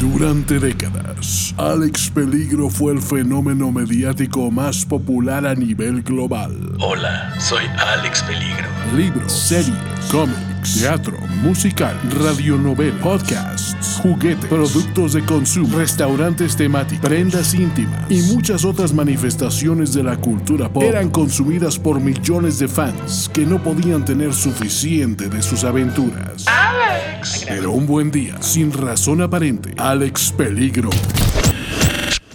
[0.00, 6.56] Durante décadas, Alex Peligro fue el fenómeno mediático más popular a nivel global.
[6.80, 8.66] Hola, soy Alex Peligro.
[8.96, 9.76] Libros, series,
[10.10, 18.64] cómics, teatro, musical, radionovela, podcasts, juguetes, productos de consumo, restaurantes temáticos, prendas íntimas y muchas
[18.64, 24.06] otras manifestaciones de la cultura pop eran consumidas por millones de fans que no podían
[24.06, 26.46] tener suficiente de sus aventuras.
[27.46, 30.90] Pero un buen día, sin razón aparente, Alex Peligro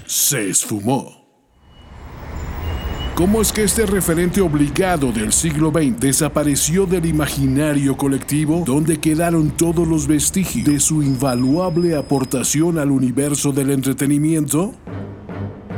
[0.06, 1.26] se esfumó.
[3.16, 9.52] ¿Cómo es que este referente obligado del siglo XX desapareció del imaginario colectivo donde quedaron
[9.52, 14.76] todos los vestigios de su invaluable aportación al universo del entretenimiento?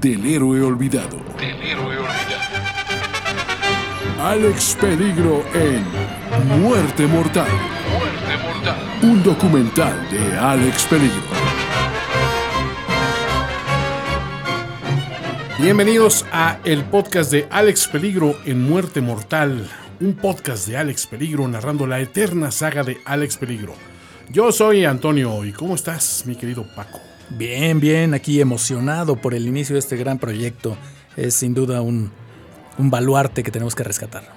[0.00, 1.16] del héroe olvidado.
[1.38, 2.16] Del héroe olvidado.
[4.20, 5.84] Alex Peligro en
[6.60, 7.48] Muerte Mortal,
[7.92, 8.78] Muerte mortal.
[9.02, 11.22] un documental de Alex Peligro.
[15.58, 19.68] Bienvenidos a el podcast de Alex Peligro en Muerte Mortal,
[20.00, 23.74] un podcast de Alex Peligro narrando la eterna saga de Alex Peligro.
[24.30, 27.00] Yo soy Antonio y ¿cómo estás, mi querido Paco?
[27.30, 30.76] Bien, bien, aquí emocionado por el inicio de este gran proyecto.
[31.16, 32.10] Es sin duda un,
[32.78, 34.32] un baluarte que tenemos que rescatar.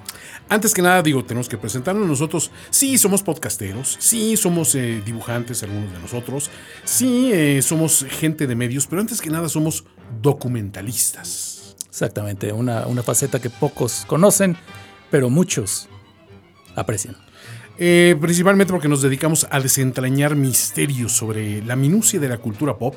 [0.51, 2.49] Antes que nada, digo, tenemos que presentarnos nosotros.
[2.71, 6.49] Sí, somos podcasteros, sí, somos eh, dibujantes, algunos de nosotros,
[6.83, 9.85] sí, eh, somos gente de medios, pero antes que nada somos
[10.21, 11.75] documentalistas.
[11.87, 14.57] Exactamente, una, una faceta que pocos conocen,
[15.11, 15.87] pero muchos
[16.75, 17.15] aprecian.
[17.81, 22.93] Eh, principalmente porque nos dedicamos a desentrañar misterios sobre la minucia de la cultura pop.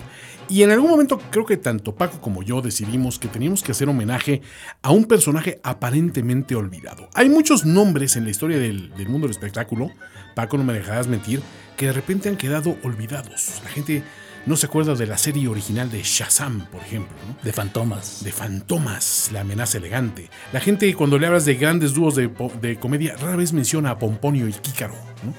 [0.49, 3.89] Y en algún momento creo que tanto Paco como yo decidimos que teníamos que hacer
[3.89, 4.43] homenaje
[4.83, 7.09] a un personaje aparentemente olvidado.
[7.15, 9.93] Hay muchos nombres en la historia del, del mundo del espectáculo,
[10.35, 11.41] Paco no me dejarás mentir,
[11.77, 13.61] que de repente han quedado olvidados.
[13.63, 14.03] La gente
[14.47, 17.15] no se acuerda de la serie original de Shazam, por ejemplo.
[17.29, 17.37] ¿no?
[17.43, 18.25] De fantomas.
[18.25, 20.31] de Fantomas, la amenaza elegante.
[20.53, 24.49] La gente cuando le hablas de grandes dúos de, comedia rara vez menciona a Pomponio
[24.49, 24.95] y Kícaro.
[25.25, 25.35] ¿no?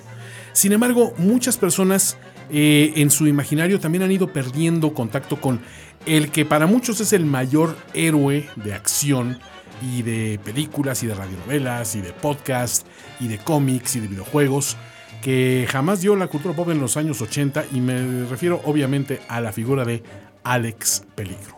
[0.54, 2.18] Sin embargo, muchas personas
[2.50, 5.62] eh, en su imaginario también han ido perdiendo contacto con
[6.06, 9.40] el que para muchos es el mayor héroe de acción
[9.82, 12.86] y de películas y de radionovelas y de podcast
[13.20, 14.78] y de cómics y de videojuegos
[15.24, 19.40] que jamás dio la cultura pop en los años 80 y me refiero obviamente a
[19.40, 20.04] la figura de
[20.44, 21.58] Alex Peligro.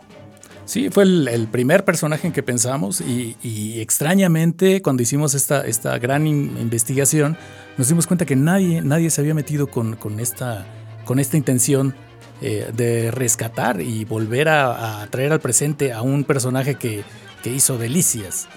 [0.64, 6.26] Sí, fue el, primer personaje en que pensamos y, extrañamente cuando hicimos esta, esta gran
[6.26, 7.36] in- investigación
[7.76, 10.64] nos dimos cuenta que nadie, nadie se había metido con, con esta,
[11.04, 11.94] con esta intención
[12.42, 17.02] eh, de rescatar y volver a, a traer al presente a un personaje que,
[17.42, 18.48] que hizo delicias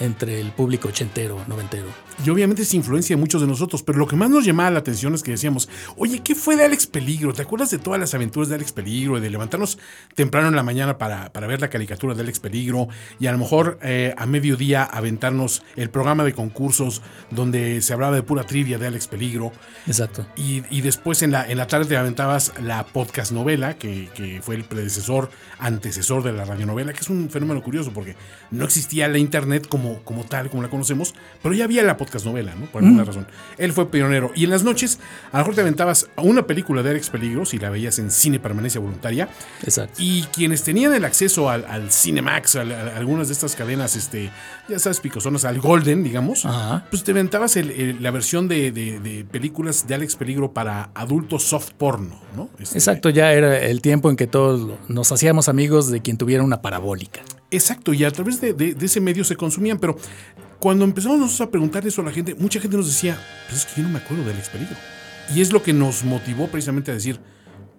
[0.00, 1.86] entre el público ochentero, noventero.
[2.24, 4.80] Y obviamente es influencia de muchos de nosotros, pero lo que más nos llamaba la
[4.80, 7.32] atención es que decíamos, oye, ¿qué fue de Alex Peligro?
[7.32, 9.20] ¿Te acuerdas de todas las aventuras de Alex Peligro?
[9.20, 9.78] De levantarnos
[10.14, 12.88] temprano en la mañana para, para ver la caricatura de Alex Peligro
[13.20, 18.16] y a lo mejor eh, a mediodía aventarnos el programa de concursos donde se hablaba
[18.16, 19.52] de pura trivia de Alex Peligro.
[19.86, 20.26] Exacto.
[20.36, 24.40] Y, y después en la, en la tarde te aventabas la podcast novela, que, que
[24.42, 28.16] fue el predecesor, antecesor de la radionovela, que es un fenómeno curioso porque
[28.50, 32.24] no existía la internet como, como tal, como la conocemos, pero ya había la podcast
[32.26, 32.66] novela, ¿no?
[32.66, 33.26] Por alguna razón.
[33.58, 34.30] Él fue pionero.
[34.34, 34.98] Y en las noches,
[35.32, 38.38] a lo mejor te aventabas una película de Alex Peligro, si la veías en cine
[38.38, 39.28] permanencia voluntaria,
[39.62, 39.94] Exacto.
[39.98, 44.30] y quienes tenían el acceso al, al Cinemax, a, a algunas de estas cadenas, este,
[44.68, 46.86] ya sabes, picosonas, al Golden, digamos, Ajá.
[46.90, 50.90] pues te aventabas el- el- la versión de, de- de películas de Alex Peligro para
[50.94, 52.48] adultos soft porno, ¿no?
[52.58, 56.42] Este, Exacto, ya era el tiempo en que todos nos hacíamos amigos de quien tuviera
[56.42, 57.20] una parabólica.
[57.50, 59.96] Exacto, y a través de, ese medio se consumían, pero
[60.58, 63.18] cuando empezamos nosotros a preguntar eso a la gente, mucha gente nos decía,
[63.48, 64.76] pues es que yo no me acuerdo de Alex Peligro.
[65.34, 67.20] Y es lo que nos motivó precisamente a decir,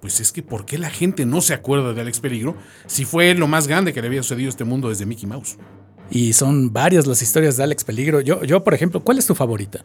[0.02, 2.56] pues es que ¿por qué la gente no se acuerda de Alex Peligro
[2.88, 5.58] si fue lo más grande que le había sucedido a este mundo desde Mickey Mouse?
[6.10, 8.22] Y son varias las historias de Alex Peligro.
[8.22, 9.84] Yo, yo por ejemplo, ¿cuál es tu favorita?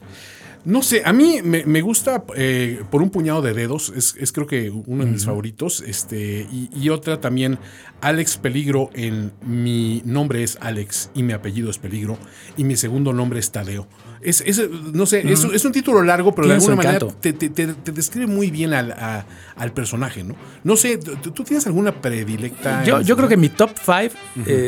[0.64, 4.32] No sé, a mí me, me gusta eh, por un puñado de dedos, es, es
[4.32, 7.58] creo que uno de mis favoritos, este, y, y otra también,
[8.00, 12.16] Alex Peligro, en mi nombre es Alex y mi apellido es Peligro,
[12.56, 13.86] y mi segundo nombre es Tadeo.
[14.22, 14.62] Es, es,
[14.94, 17.92] no sé, es, es un título largo, pero de alguna manera te, te- te- te
[17.92, 19.26] describe muy bien al, a-
[19.56, 20.34] al personaje, ¿no?
[20.62, 22.84] No sé, ¿tú, tienes alguna predilecta?
[22.84, 24.14] Yo, en yo creo que mi top 5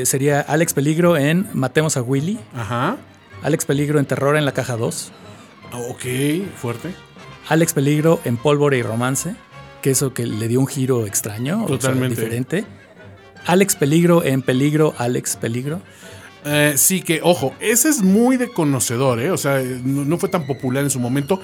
[0.05, 2.99] sería Alex Peligro en Matemos a Willy, Ajá.
[3.43, 5.11] Alex Peligro en Terror en la Caja 2,
[5.73, 6.05] Ok,
[6.57, 6.95] fuerte.
[7.49, 9.35] Alex Peligro en Pólvora y Romance,
[9.83, 12.21] que eso que le dio un giro extraño, o sea, Totalmente.
[12.21, 12.65] diferente.
[13.47, 15.81] Alex Peligro en Peligro, Alex Peligro.
[16.45, 19.31] Eh, sí, que, ojo, ese es muy de conocedor, ¿eh?
[19.31, 21.41] O sea, no, no fue tan popular en su momento.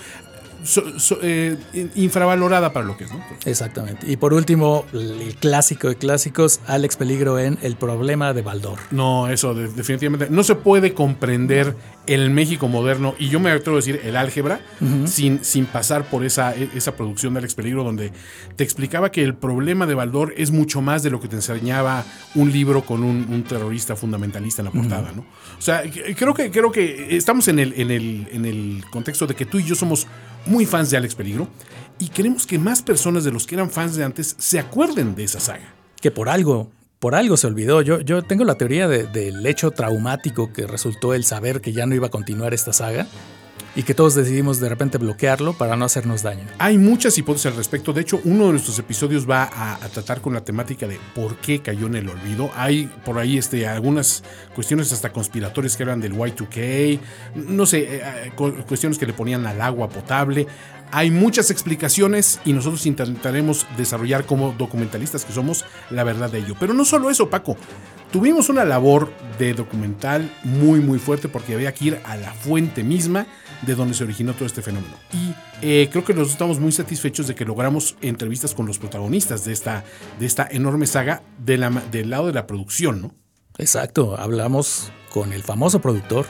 [0.65, 3.21] So- so- eh, in- infravalorada para lo que es, ¿no?
[3.45, 4.11] Exactamente.
[4.11, 8.79] Y por último, el clásico de clásicos, Alex Peligro en El problema de Baldor.
[8.91, 10.29] No, eso de- definitivamente.
[10.31, 11.75] No se puede comprender
[12.07, 14.61] el México moderno, y yo me atrevo a decir el álgebra,
[15.07, 18.13] sin, sin pasar por esa, e- esa producción de Alex Peligro, donde
[18.57, 22.05] te explicaba que el problema de Baldor es mucho más de lo que te enseñaba
[22.35, 25.23] un libro con un, un terrorista fundamentalista en la portada, ¿no?
[25.59, 25.83] O sea,
[26.17, 29.59] creo que, creo que estamos en el, en, el, en el contexto de que tú
[29.61, 30.07] y yo somos
[30.47, 31.49] muy fans de Alex Peligro,
[31.99, 35.25] y queremos que más personas de los que eran fans de antes se acuerden de
[35.25, 35.73] esa saga.
[36.01, 36.69] que por algo,
[36.99, 37.81] por algo se olvidó.
[37.81, 41.87] Yo, yo tengo la teoría de- del hecho traumático que resultó el saber que ya
[41.87, 43.07] no iba a continuar esta saga
[43.75, 46.45] y que todos decidimos de repente bloquearlo para no hacernos daño.
[46.59, 47.93] Hay muchas hipótesis al respecto.
[47.93, 51.61] De hecho, uno de nuestros episodios va a, tratar con la temática de por qué
[51.63, 52.51] cayó en el olvido.
[52.55, 54.23] Hay por ahí este, algunas
[54.55, 57.01] cuestiones hasta conspiratorias que hablan del Y2K.
[57.35, 60.47] No sé, eh, eh, cu- cuestiones que le ponían al agua potable.
[60.91, 66.55] Hay muchas explicaciones y nosotros intentaremos desarrollar como documentalistas que somos la verdad de ello.
[66.61, 67.57] Pero no solo eso, Paco.
[68.11, 72.85] Tuvimos una labor de documental muy muy fuerte porque había que ir a la fuente
[72.85, 73.27] misma
[73.63, 74.95] de donde se originó todo este fenómeno.
[75.13, 79.45] Y eh, creo que nos estamos muy satisfechos de que logramos entrevistas con los protagonistas
[79.45, 79.85] de esta,
[80.19, 83.15] de esta enorme saga de la ma- del lado de la producción, ¿no?
[83.59, 86.27] Exacto, hablamos con el famoso productor,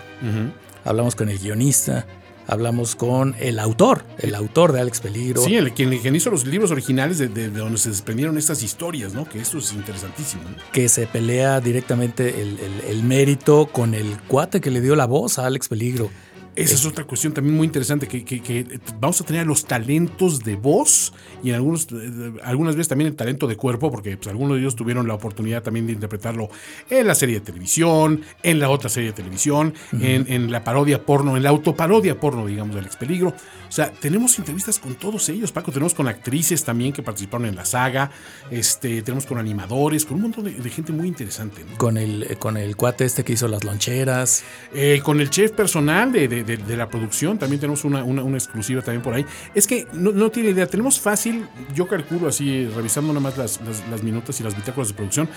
[0.84, 2.04] hablamos con el guionista,
[2.48, 5.40] hablamos con el autor, el autor de Alex Peligro.
[5.42, 8.62] Sí, el, quien, quien hizo los libros originales de, de- de donde se desprendieron estas
[8.62, 9.24] historias, ¿no?
[9.28, 10.42] Que esto es interesantísimo.
[10.44, 10.56] ¿no?
[10.72, 15.06] que se pelea directamente el, el- el mérito con el cuate que le dio la
[15.06, 16.10] voz a Alex Peligro.
[16.54, 18.66] Esa es otra cuestión también muy interesante, que, que- que
[19.00, 23.16] vamos a tener los talentos de voz y en algunos, eh, algunas veces también el
[23.16, 26.50] talento de cuerpo, porque pues, algunos de ellos tuvieron la oportunidad también de interpretarlo
[26.90, 31.06] en la serie de televisión, en la otra serie de televisión, en, en la parodia
[31.06, 33.32] porno, en la autoparodia porno, digamos, del Ex Peligro.
[33.72, 37.56] O sea, tenemos entrevistas con todos ellos, Paco, tenemos con actrices también que participaron en
[37.56, 38.10] la saga,
[38.50, 41.64] este, tenemos con animadores, con un montón de, de gente muy interesante.
[41.64, 41.78] ¿no?
[41.78, 44.44] Con el, eh, con el cuate este que hizo las loncheras.
[44.74, 48.22] Eh, con el chef personal de, de- de- de la producción, también tenemos una, una-
[48.22, 49.24] una exclusiva también por ahí.
[49.54, 53.58] Es que no, no tiene idea, tenemos fácil, yo calculo así, revisando nada más las,
[53.62, 55.30] las, las minutas y las bitácoras de producción,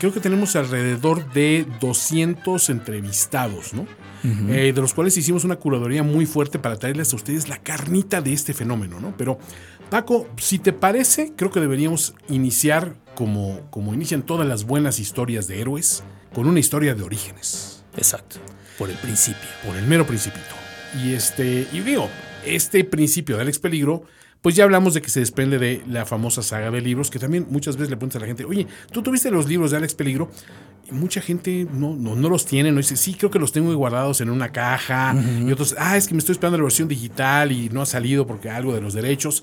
[0.00, 3.86] creo que tenemos alrededor de 200 entrevistados, ¿no?
[4.24, 8.22] Eh, de los cuales hicimos una curaduría muy fuerte para traerles a ustedes la carnita
[8.22, 9.14] de este fenómeno, ¿no?
[9.18, 9.38] Pero,
[9.90, 15.46] Paco, si te parece, creo que deberíamos iniciar como, como inician todas las buenas historias
[15.48, 18.36] de héroes, con una historia de orígenes Exacto,
[18.78, 19.48] por el principio.
[19.66, 20.54] por el mero principito.
[21.04, 22.08] Y este, y digo,
[22.46, 24.04] este principio de Alex Peligro,
[24.42, 27.46] pues ya hablamos de que se desprende de la famosa saga de libros, que también
[27.50, 30.30] muchas veces le preguntas a la gente, oye, ¿tú tuviste los libros de Alex Peligro?
[30.88, 33.74] Y mucha gente no, no, no los tiene, no dice, sí, creo que los tengo
[33.74, 35.14] guardados en una caja.
[35.46, 38.26] Y otros, ah, es que me estoy esperando la versión digital y no ha salido
[38.26, 39.42] porque algo de los derechos.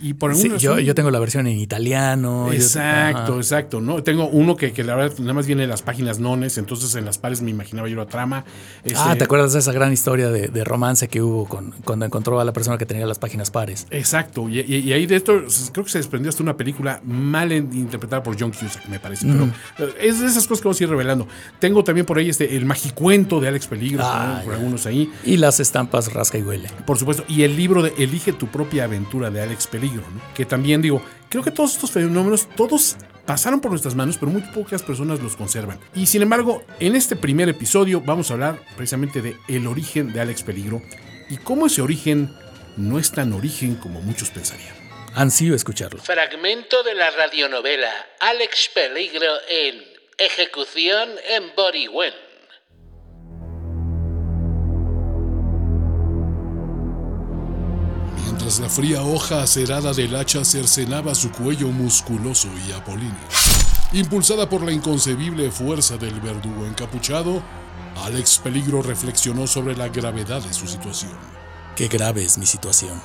[0.00, 2.52] Y por Sí, yo, yo tengo la versión en italiano.
[2.52, 3.80] Exacto, exacto.
[3.80, 4.02] ¿no?
[4.02, 7.04] Tengo uno que, que la verdad nada más viene de las páginas nones, entonces en
[7.04, 8.44] las pares me imaginaba yo la trama.
[8.46, 12.04] Ah, Este, ¿te acuerdas de esa gran historia de, de romance que hubo con, cuando
[12.04, 13.86] encontró a la persona que tenía las páginas pares?
[13.90, 17.52] Exacto, y, y- y ahí de esto creo que se desprendió hasta una película mal
[17.52, 19.26] interpretada por John Cusack, me parece.
[19.26, 21.26] Pero eh, es de esas cosas que vamos a ir revelando.
[21.60, 25.36] Tengo también por ahí este el magicuento de Alex Peligro, Ah, por, algunos ahí, Y
[25.36, 26.68] las estampas rasca y huele.
[26.86, 30.34] por supuesto, y el libro de Elige tu propia aventura de Alex Peligro, ¿no?
[30.34, 34.42] que también digo, creo que todos estos fenómenos, todos pasaron por nuestras manos, pero muy
[34.42, 35.80] pocas personas los conservan.
[35.94, 40.20] Y sin embargo, en este primer episodio vamos a hablar precisamente de el origen de
[40.20, 40.82] Alex Peligro
[41.28, 42.34] y cómo ese origen
[42.76, 44.74] no es tan origen como muchos pensarían.
[45.14, 46.02] Ansío escucharlo.
[46.02, 49.84] Fragmento de la radionovela Alex Peligro en
[50.18, 52.12] Ejecución en Boriwen.
[58.54, 63.14] Mientras la fría hoja acerada del hacha cercenaba su cuello musculoso y apolíneo.
[63.92, 67.42] Impulsada por la inconcebible fuerza del verdugo encapuchado,
[68.04, 71.12] Alex Peligro reflexionó sobre la gravedad de su situación.
[71.76, 73.00] Qué grave es mi situación.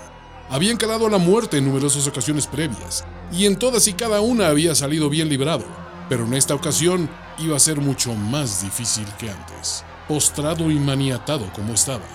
[0.50, 4.48] Había encarado a la muerte en numerosas ocasiones previas, y en todas y cada una
[4.48, 5.65] había salido bien librado,
[6.10, 11.51] pero en esta ocasión iba a ser mucho más difícil que antes, postrado y maniatado
[11.53, 12.06] como estaba.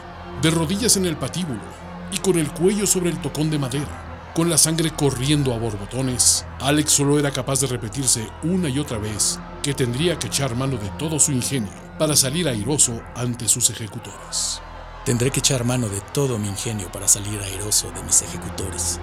[0.43, 1.84] de rodillas en el patíbulo
[2.14, 6.47] y con el cuello sobre el tocón de madera, con la sangre corriendo a borbotones,
[6.61, 10.76] Alex solo era capaz de repetirse una y otra vez que tendría que echar mano
[10.76, 14.61] de todo su ingenio para salir airoso ante sus ejecutores.
[15.04, 19.00] Tendré que echar mano de todo mi ingenio para salir airoso de mis ejecutores.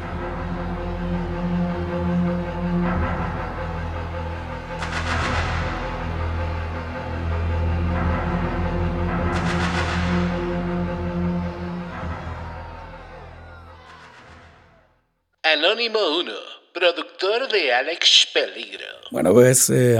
[15.53, 16.31] Anónimo 1,
[16.73, 18.85] productor de Alex Peligro.
[19.11, 19.99] Bueno, pues eh,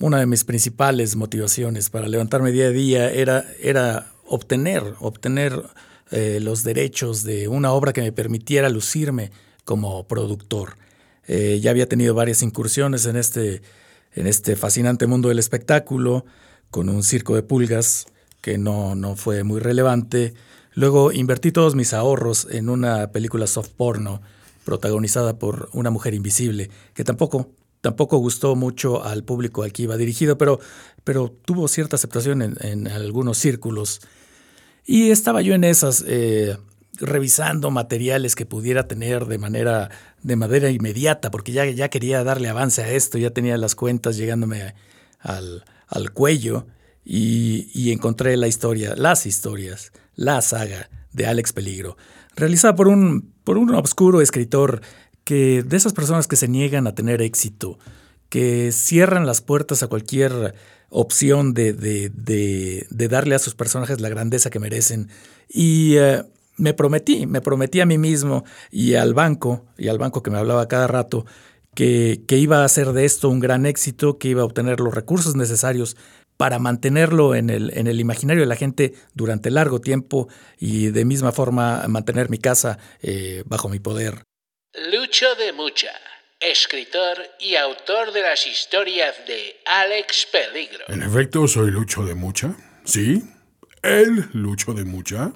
[0.00, 5.62] una de mis principales motivaciones para levantarme día a día era, era obtener, obtener
[6.10, 9.30] eh, los derechos de una obra que me permitiera lucirme
[9.64, 10.76] como productor.
[11.28, 13.62] Eh, ya había tenido varias incursiones en este,
[14.14, 16.26] en este fascinante mundo del espectáculo,
[16.72, 18.06] con un circo de pulgas
[18.40, 20.34] que no, no fue muy relevante.
[20.72, 24.22] Luego invertí todos mis ahorros en una película soft porno
[24.68, 29.96] protagonizada por una mujer invisible, que tampoco, tampoco gustó mucho al público al que iba
[29.96, 30.60] dirigido, pero,
[31.04, 34.02] pero tuvo cierta aceptación en, en algunos círculos.
[34.84, 36.58] Y estaba yo en esas, eh,
[37.00, 39.90] revisando materiales que pudiera tener de manera,
[40.22, 44.18] de manera inmediata, porque ya, ya quería darle avance a esto, ya tenía las cuentas
[44.18, 44.74] llegándome
[45.20, 46.66] al, al cuello
[47.06, 51.96] y, y, encontré la historia, las historias, la saga de Alex Peligro,
[52.36, 54.82] realizada por un, por un obscuro escritor
[55.24, 57.78] que de esas personas que se niegan a tener éxito,
[58.28, 60.54] que cierran las puertas a cualquier
[60.90, 65.08] opción de, de, de, darle a sus personajes la grandeza que merecen.
[65.48, 66.26] Y uh,
[66.58, 70.36] me prometí, me prometí a mí mismo y al banco, y al banco que me
[70.36, 71.24] hablaba cada rato,
[71.74, 74.94] que, que iba a hacer de esto un gran éxito, que iba a obtener los
[74.94, 75.96] recursos necesarios
[76.38, 80.28] para mantenerlo en el, en el imaginario de la gente durante largo tiempo
[80.58, 84.22] y de misma forma mantener mi casa eh, bajo mi poder.
[84.92, 85.90] Lucho de Mucha,
[86.38, 90.84] escritor y autor de las historias de Alex Peligro.
[90.88, 92.54] En efecto, soy Lucho de Mucha.
[92.84, 93.24] Sí,
[93.82, 95.32] el Lucho de Mucha.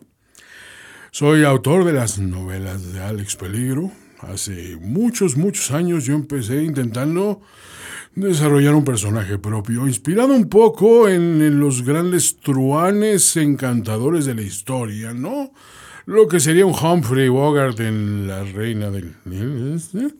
[1.11, 3.91] Soy autor de las novelas de Alex Peligro.
[4.23, 7.41] Hace muchos, muchos años yo empecé intentando
[8.15, 15.13] desarrollar un personaje propio, inspirado un poco en, los grandes truanes encantadores de la historia,
[15.13, 15.53] ¿no?
[16.07, 19.15] Lo que sería un Humphrey Bogart en La Reina del...
[19.27, 20.11] ¿eh?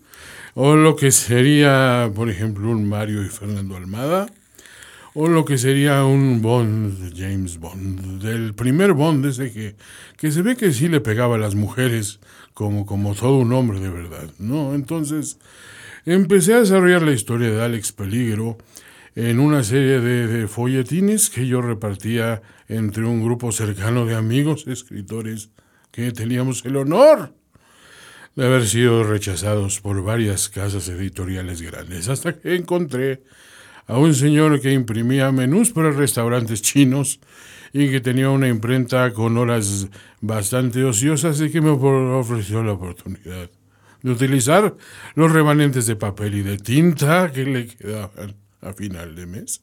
[0.55, 4.27] O lo que sería, por ejemplo, un Mario y Fernando Almada.
[5.15, 9.77] O lo que sería un Bond, James Bond, del primer Bond, ese que,
[10.17, 12.19] que se ve que sí le pegaba a las mujeres
[12.55, 14.75] como, como todo un hombre de verdad, ¿no?
[14.75, 15.39] Entonces,
[16.05, 18.59] empecé a desarrollar la historia de Alex Peligro
[19.15, 24.67] en una serie de, de, folletines que yo repartía entre un grupo cercano de amigos
[24.67, 25.51] escritores
[25.91, 27.35] que teníamos el honor
[28.35, 33.23] de haber sido rechazados por varias casas editoriales grandes, hasta que encontré
[33.87, 37.21] a un señor que imprimía menús para restaurantes chinos
[37.73, 39.89] y que tenía una imprenta con horas
[40.21, 43.51] bastante ociosas y que me ofreció la oportunidad
[44.03, 44.75] de utilizar
[45.15, 49.63] los remanentes de papel y de tinta que le quedaban a final de mes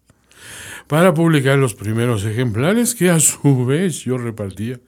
[0.88, 4.80] para publicar los primeros ejemplares que a su vez yo repartía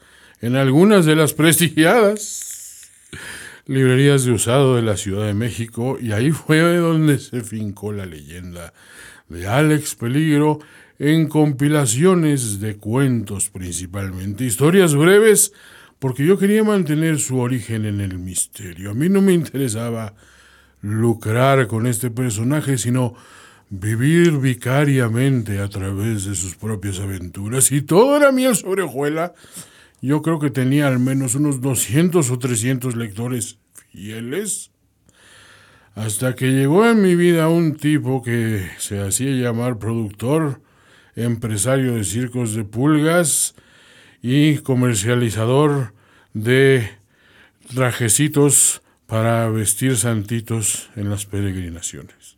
[0.42, 2.90] en algunas de las prestigiadas
[3.68, 5.98] librerías de usado de la Ciudad de México.
[6.02, 8.74] Y ahí fue donde se fincó la leyenda
[9.30, 10.60] de Alex Peligro
[11.04, 15.52] en compilaciones de cuentos principalmente, historias breves,
[15.98, 18.92] porque yo quería mantener su origen en el misterio.
[18.92, 20.14] A mí no me interesaba
[20.80, 23.16] lucrar con este personaje, sino
[23.72, 27.72] vivir vicariamente a través de sus propias aventuras.
[27.72, 29.34] Y todo era miel sobre hojuela.
[30.04, 33.58] Yo creo que tenía al menos unos 200 o 300 lectores
[33.92, 34.70] fieles.
[35.96, 40.62] Hasta que llegó en mi vida un tipo que se hacía llamar productor,
[41.16, 43.56] empresario de circos de pulgas
[44.22, 45.94] y comercializador
[46.34, 46.90] de
[47.74, 52.38] trajecitos para vestir santitos en las peregrinaciones.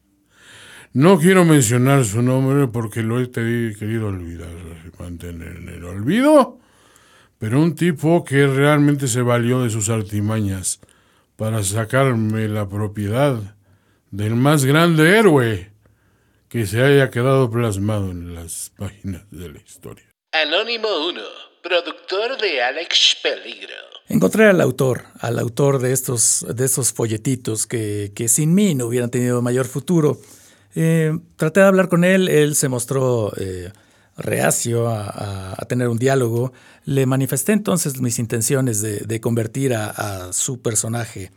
[0.93, 4.49] No quiero mencionar su nombre porque lo he querido olvidar,
[4.99, 6.59] mantener en el olvido,
[7.39, 10.79] pero un tipo que realmente se valió de sus artimañas
[11.35, 13.55] para sacarme la propiedad
[14.11, 15.72] del más grande héroe
[16.53, 20.05] que se haya quedado plasmado en las páginas de la historia.
[20.31, 21.19] Anónimo 1,
[21.63, 23.73] productor de Alex Peligro.
[24.07, 28.85] Encontré al autor, al autor de estos, de estos folletitos que, que sin mí no
[28.85, 30.19] hubieran tenido mayor futuro.
[30.75, 33.71] Eh, traté de hablar con él, él se mostró eh,
[34.15, 36.53] reacio a, a, tener un diálogo,
[36.85, 41.31] le manifesté entonces mis intenciones de, de convertir a, a, su personaje,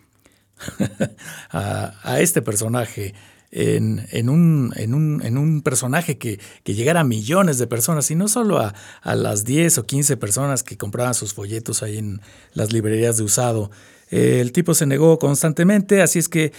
[1.53, 3.15] a, este personaje,
[3.57, 8.15] en, un, en, un, en, un, personaje que, que, llegara a millones de personas y
[8.15, 8.75] no solo a,
[9.15, 12.21] las 10 o 15 personas que compraban sus folletos ahí en
[12.53, 13.71] las librerías de usado.
[14.11, 16.53] Eh, el tipo se negó constantemente, así es que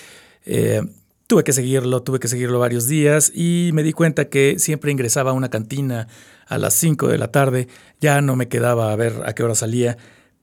[0.45, 0.81] eh,
[1.27, 5.31] Tuve que seguirlo, tuve que seguirlo varios días y me di cuenta que siempre ingresaba
[5.31, 6.07] a una cantina
[6.47, 7.67] a las 5 de la tarde,
[7.99, 9.97] ya no me quedaba a ver a qué hora salía,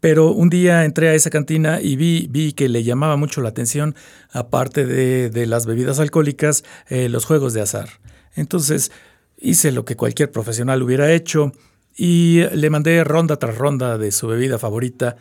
[0.04, 3.48] pero un día entré a esa cantina y vi, vi que le llamaba mucho la
[3.48, 3.94] atención,
[4.32, 7.88] aparte de, las bebidas alcohólicas, eh, los juegos de azar.
[8.34, 8.92] Entonces
[9.38, 11.52] hice lo que cualquier profesional hubiera hecho
[11.96, 15.16] y le mandé ronda tras ronda de su bebida favorita,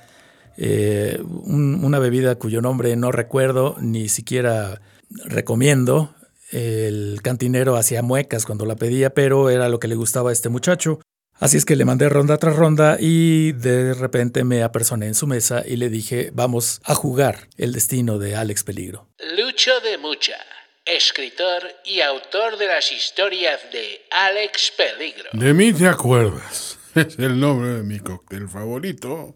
[0.58, 4.82] eh, una bebida cuyo nombre no recuerdo, ni siquiera
[5.24, 6.14] recomiendo.
[6.52, 10.50] El cantinero hacía muecas cuando la pedía, pero era lo que le gustaba a este
[10.50, 11.00] muchacho.
[11.40, 15.28] Así es que le mandé ronda tras ronda y de repente me apersoné en su
[15.28, 19.10] mesa y le dije, vamos a jugar el destino de Alex Peligro.
[19.38, 20.38] Lucho de Mucha,
[20.86, 25.30] escritor y autor de las historias de Alex Peligro.
[25.34, 26.80] De mí te acuerdas.
[26.96, 29.36] Es el nombre de mi cóctel favorito,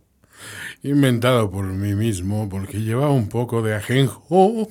[0.83, 4.69] inventado por mí mismo porque llevaba un poco de ajenjo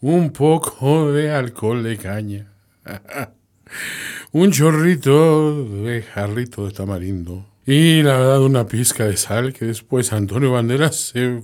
[0.00, 2.52] un poco de alcohol de caña,
[4.32, 10.12] un chorrito de jarrito de tamarindo y la verdad una pizca de sal que después
[10.12, 11.42] Antonio Banderas se,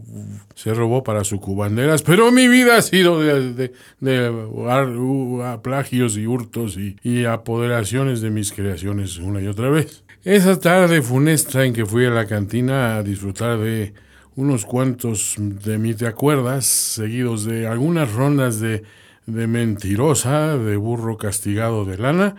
[0.55, 6.77] se robó para su cubanderas, pero mi vida ha sido de, de, plagios y hurtos
[6.77, 10.05] y, y apoderaciones de mis creaciones una y otra vez.
[10.23, 13.93] Esa tarde funesta en que fui a la cantina a disfrutar de
[14.37, 18.85] unos cuantos de mí te acuerdas, seguidos de algunas rondas de,
[19.27, 22.37] de mentirosa, de burro castigado de lana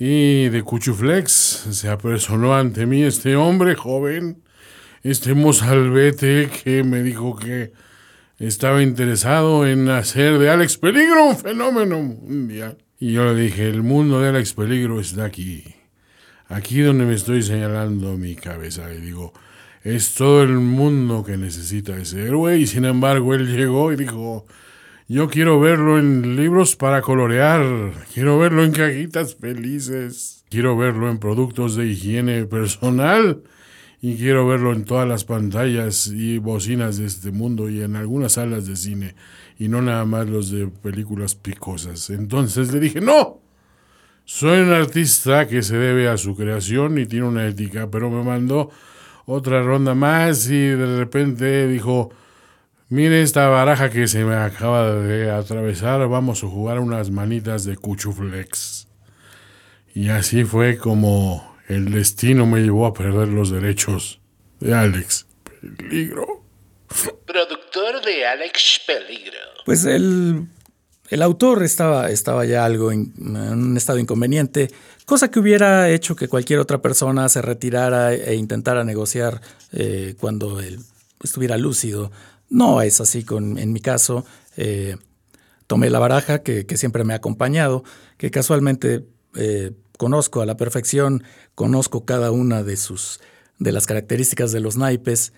[0.00, 1.30] y de cuchuflex.
[1.70, 4.42] Se apersonó ante mí este hombre joven,
[5.02, 7.72] este mozalbete que me dijo que
[8.38, 12.78] estaba interesado en hacer de Alex Peligro un fenómeno mundial.
[12.98, 15.64] Y yo le dije, el mundo de Alex Peligro está aquí,
[16.48, 18.92] aquí donde me estoy señalando mi cabeza.
[18.94, 19.34] Y digo,
[19.84, 24.46] es todo el mundo que necesita ese héroe y sin embargo él llegó y dijo,
[25.10, 27.64] yo quiero verlo en libros para colorear,
[28.14, 33.42] quiero verlo en cajitas felices, quiero verlo en productos de higiene personal.
[34.00, 38.34] Y quiero verlo en todas las pantallas y bocinas de este mundo y en algunas
[38.34, 39.16] salas de cine.
[39.58, 42.08] Y no nada más los de películas picosas.
[42.08, 43.40] Entonces le dije, no,
[44.24, 48.22] soy un artista que se debe a su creación y tiene una ética, pero me
[48.22, 48.70] mandó
[49.26, 52.10] otra ronda más y de repente dijo,
[52.90, 57.76] mire esta baraja que se me acaba de atravesar, vamos a jugar unas manitas de
[57.76, 58.86] cuchuflex.
[59.94, 64.20] Y así fue como el destino me llevó a perder los derechos
[64.60, 65.26] de Alex
[65.78, 66.44] Peligro.
[67.26, 69.38] Productor de Alex Peligro.
[69.64, 70.46] Pues el,
[71.08, 74.68] el autor estaba, estaba ya algo en un estado inconveniente
[75.10, 79.40] cosa que hubiera hecho que cualquier otra persona se retirara e intentara negociar
[79.72, 80.78] eh, cuando él
[81.20, 82.12] estuviera lúcido.
[82.50, 84.26] No es así en mi caso.
[84.56, 84.96] Eh,
[85.66, 87.84] tomé la baraja que, siempre me ha acompañado,
[88.18, 93.20] que casualmente eh, conozco a la perfección, conozco cada una de sus
[93.58, 95.34] de las características de los naipes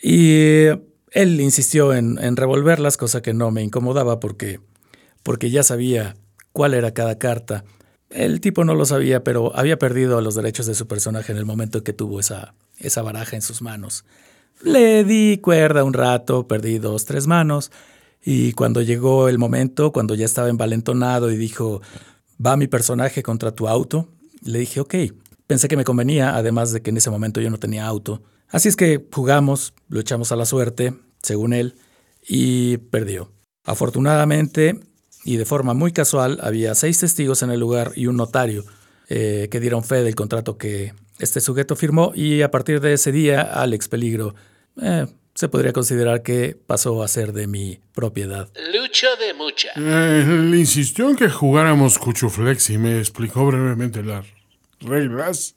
[0.00, 0.66] y
[1.10, 4.60] él insistió en, en revolverlas, cosa que no me incomodaba porque,
[5.24, 6.16] porque ya sabía
[6.52, 7.64] cuál era cada carta
[8.10, 11.46] el tipo no lo sabía, pero había perdido los derechos de su personaje en el
[11.46, 14.04] momento en que tuvo esa, esa baraja en sus manos.
[14.62, 17.70] Le di cuerda un rato, perdí dos, tres manos,
[18.22, 21.80] y cuando llegó el momento, cuando ya estaba envalentonado y dijo,
[22.44, 24.08] va mi personaje contra tu auto,
[24.42, 24.94] le dije, ok.
[25.46, 28.22] Pensé que me convenía, además de que en ese momento yo no tenía auto.
[28.48, 31.74] Así es que jugamos, lo echamos a la suerte, según él,
[32.26, 33.32] y perdió.
[33.64, 34.78] Afortunadamente,
[35.24, 38.64] y de forma muy casual había seis testigos en el lugar y un notario
[39.08, 43.12] eh, que dieron fe del contrato que este sujeto firmó y a partir de ese
[43.12, 44.34] día Alex Peligro
[44.80, 48.48] eh, se podría considerar que pasó a ser de mi propiedad.
[48.74, 49.68] Lucho de mucha.
[49.76, 54.26] Eh, él insistió en que jugáramos Cuchuflex y me explicó brevemente las
[54.80, 55.56] reglas.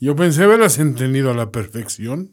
[0.00, 2.32] Yo pensé haberlas entendido a la perfección.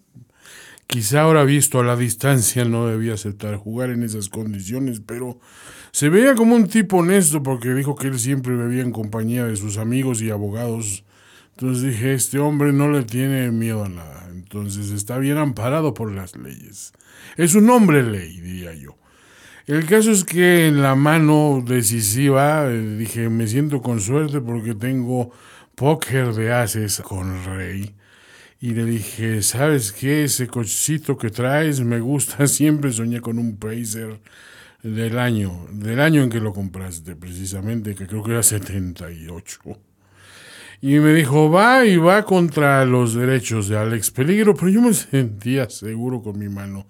[0.87, 5.39] Quizá ahora visto a la distancia no debía aceptar jugar en esas condiciones, pero
[5.91, 9.55] se veía como un tipo honesto porque dijo que él siempre bebía en compañía de
[9.55, 11.03] sus amigos y abogados.
[11.51, 14.18] Entonces dije, este hombre no le tiene miedo a nada.
[14.51, 16.91] Entonces está bien amparado por las leyes.
[17.37, 18.97] Es un hombre ley, diría yo.
[19.67, 24.73] El caso es que en la mano decisiva eh, dije, me siento con suerte porque
[24.73, 25.31] tengo
[25.75, 27.93] póker de haces con Rey.
[28.59, 30.23] Y le dije, ¿sabes qué?
[30.23, 32.47] Ese cochecito que traes me gusta.
[32.47, 34.19] Siempre soñé con un Pacer
[34.81, 39.59] del año, del año en que lo compraste, precisamente, que creo que era 78.
[40.81, 44.93] Y me dijo, va y va contra los derechos de Alex Peligro, pero yo me
[44.93, 46.87] sentía seguro con mi mano.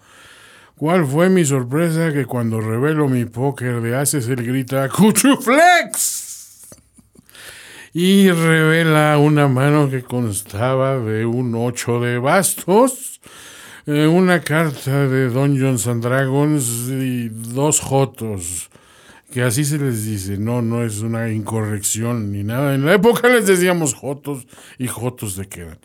[0.76, 2.14] ¿Cuál fue mi sorpresa?
[2.14, 6.68] Que cuando revelo mi póker de haces, él grita, ¡Cuchuflex!
[7.92, 13.20] Y revela una mano que constaba de un ocho de bastos,
[13.88, 18.69] eh, una carta de Dungeons and Dragons y dos jotos
[19.32, 22.74] que así se les dice, no, no es una incorrección ni nada.
[22.74, 25.78] En la época les decíamos jotos y jotos se quedan.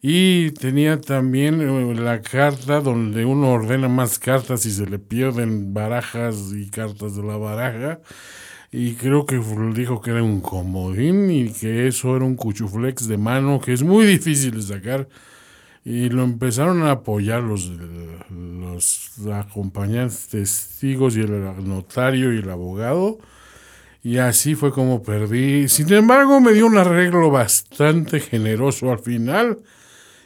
[0.00, 5.74] Y tenía también eh, la carta donde uno ordena más cartas y se le pierden
[5.74, 8.00] barajas y cartas de la baraja.
[8.72, 9.40] Y creo que
[9.74, 13.82] dijo que era un comodín y que eso era un cuchuflex de mano que es
[13.82, 15.08] muy difícil de sacar
[15.86, 17.70] y lo empezaron a apoyar los,
[18.28, 21.30] los acompañantes testigos y el
[21.64, 23.18] notario y el abogado.
[24.02, 25.68] Y así fue como perdí.
[25.68, 29.58] Sin embargo, me dio un arreglo bastante generoso al final.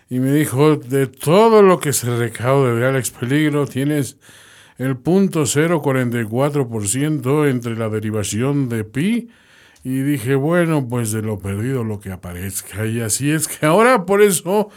[0.09, 4.17] Y me dijo, de todo lo que se recaude de Alex Peligro, tienes
[4.79, 9.29] el punto 0,44% entre la derivación de pi.
[9.85, 12.87] Y dije, bueno, pues de lo perdido lo que aparezca.
[12.87, 14.71] Y así es que ahora por eso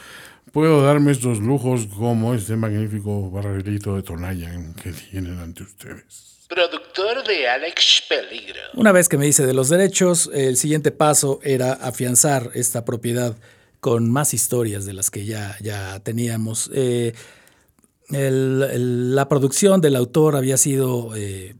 [0.53, 6.45] puedo darme estos lujos como este magnífico barrilito de Tonayan que tienen ante ustedes.
[6.47, 8.59] Productor de Alex Peligro.
[8.75, 13.35] Una vez que me hice de los derechos, el siguiente paso era afianzar esta propiedad
[13.79, 16.69] con más historias de las que ya, ya teníamos.
[16.73, 17.13] Eh,
[18.09, 21.55] la producción del autor había sido eh,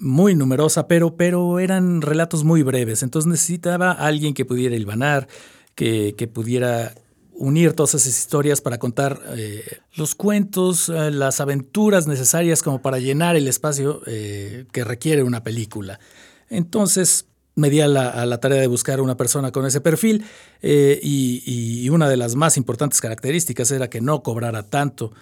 [0.00, 5.28] muy numerosa, pero, pero eran relatos muy breves, entonces necesitaba alguien que pudiera hilvanar,
[5.76, 6.92] que, que pudiera
[7.38, 12.98] unir todas esas historias para contar eh, los cuentos, eh, las aventuras necesarias como para
[12.98, 16.00] llenar el espacio eh, que requiere una película.
[16.48, 20.26] Entonces me di a la, tarea de buscar una persona con ese perfil
[20.62, 25.12] y, y, una de las más importantes características era que no cobrara tanto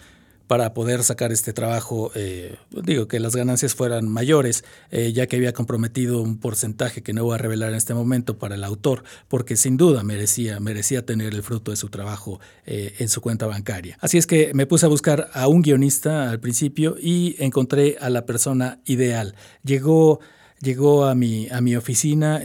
[0.47, 5.37] para poder sacar este trabajo, eh, digo que las ganancias fueran mayores, eh, ya que
[5.37, 9.05] había comprometido un porcentaje que no voy a revelar en este momento para el autor,
[9.29, 13.47] porque sin duda merecía, merecía tener el fruto de su trabajo eh, en su cuenta
[13.47, 13.97] bancaria.
[14.01, 18.11] Así es que me puse a buscar a un guionista al principio y encontré a
[18.11, 19.35] la persona ideal.
[19.63, 20.21] Llegó,
[20.61, 22.43] llegó a, mi, a mi oficina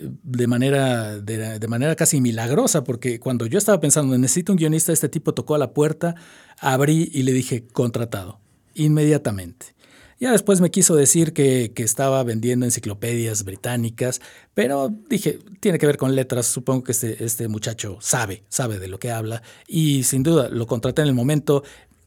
[0.00, 5.08] de manera, de, manera casi milagrosa, porque cuando yo estaba pensando, necesito un guionista, este
[5.08, 6.14] tipo tocó a la puerta,
[6.58, 8.40] abrí y le dije, contratado,
[8.74, 9.74] inmediatamente.
[10.18, 14.20] Ya después me quiso decir que, estaba vendiendo enciclopedias británicas,
[14.52, 18.88] pero dije, tiene que ver con letras, supongo que este, este muchacho sabe, sabe de
[18.88, 21.62] lo que habla, y sin duda lo contraté en el momento,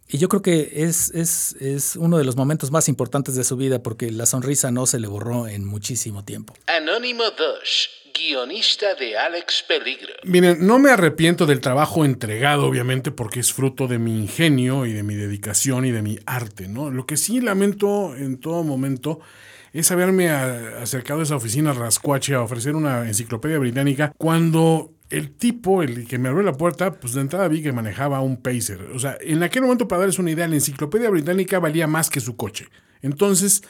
[0.08, 3.58] y yo creo que es, es, es, uno de los momentos más importantes de su
[3.58, 6.54] vida porque la sonrisa no se le borró en muchísimo tiempo.
[6.68, 10.14] Anónimo 2, guionista de Alex Peligro.
[10.24, 14.94] Miren, no me arrepiento del trabajo entregado, obviamente, porque es fruto de mi ingenio y
[14.94, 16.92] de mi dedicación y de mi arte, ¿no?
[16.92, 19.20] Lo que sí lamento en todo momento
[19.74, 25.84] es haberme acercado a esa oficina rascuache a ofrecer una enciclopedia británica cuando el tipo,
[25.84, 28.90] el que me abrió la puerta, pues de entrada vi que manejaba un Pacer.
[28.94, 32.20] O sea, en aquel momento, para darles una idea, la enciclopedia británica valía más que
[32.20, 32.68] su coche.
[33.02, 33.62] Entonces,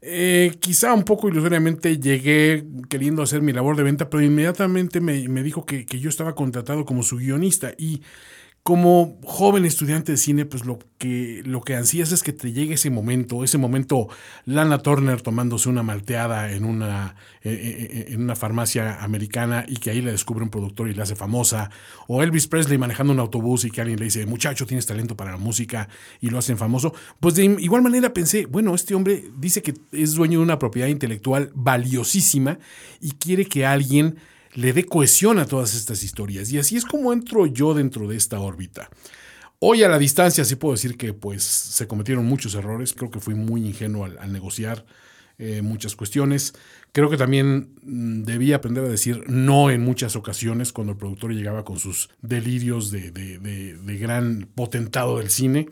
[0.00, 5.28] eh, quizá un poco ilusoriamente llegué queriendo hacer mi labor de venta, pero inmediatamente me,
[5.28, 8.02] me dijo que, que, yo estaba contratado como su guionista y
[8.62, 12.74] como joven estudiante de cine, pues lo que, lo que ansías es que te llegue
[12.74, 14.08] ese momento, ese momento
[14.44, 19.78] Lana Turner tomándose una malteada en una, eh, eh, eh, en una farmacia americana y
[19.78, 21.70] que ahí le descubre un productor y la hace famosa,
[22.06, 25.32] o Elvis Presley manejando un autobús y que alguien le dice, muchacho, tienes talento para
[25.32, 25.88] la música
[26.20, 26.94] y lo hacen famoso.
[27.18, 30.86] Pues de igual manera pensé, bueno, este hombre dice que es dueño de una propiedad
[30.86, 32.60] intelectual valiosísima
[33.00, 34.18] y quiere que alguien
[34.54, 36.52] le dé cohesión a todas estas historias.
[36.52, 38.90] Y así es como entro yo dentro de esta órbita.
[39.64, 42.94] Hoy a la distancia sí puedo decir que pues se cometieron muchos errores.
[42.94, 44.84] Creo que fui muy ingenuo al, negociar
[45.38, 46.52] eh, muchas cuestiones.
[46.90, 51.32] Creo que también mm, debía aprender a decir no en muchas ocasiones cuando el productor
[51.32, 53.12] llegaba con sus delirios de,
[54.00, 55.68] gran potentado del cine.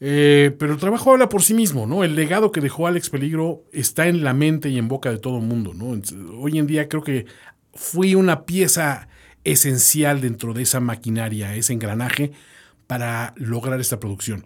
[0.00, 2.02] Eh, pero el trabajo habla por sí mismo, ¿no?
[2.02, 5.36] El legado que dejó Alex Peligro está en la mente y en boca de todo
[5.36, 5.96] el mundo, ¿no?
[6.40, 7.26] Hoy en día creo que
[7.74, 9.08] fui una pieza
[9.44, 12.32] esencial dentro de esa maquinaria, ese engranaje,
[12.86, 14.44] para lograr esta producción.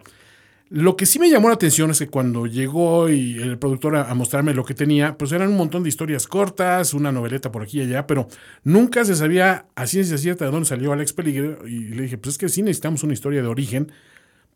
[0.69, 4.13] Lo que sí me llamó la atención es que cuando llegó y el productor a,
[4.15, 7.79] mostrarme lo que tenía, pues eran un montón de historias cortas, una noveleta por aquí
[7.79, 8.27] y allá, pero
[8.65, 11.65] nunca se sabía a ciencia cierta de dónde salió Alex Peligro.
[11.65, 13.93] Y le dije, pues es que sí necesitamos una historia de origen,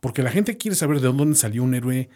[0.02, 2.10] porque la gente quiere saber de dónde salió un héroe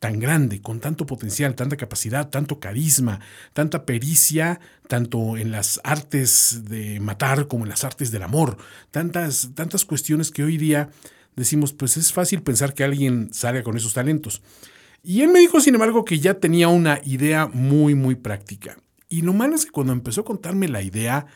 [0.00, 3.20] tan grande, con tanto potencial, tanta capacidad, tanto carisma,
[3.52, 4.58] tanta pericia,
[4.88, 8.56] tanto en las artes de matar como en las artes del amor,
[8.90, 10.88] tantas, tantas cuestiones que hoy día
[11.36, 14.42] decimos, pues es fácil pensar que alguien salga con esos talentos.
[15.02, 18.78] Y él me dijo, sin embargo, que ya tenía una idea muy, muy práctica.
[19.10, 21.26] Y lo malo es que cuando empezó a contarme la idea,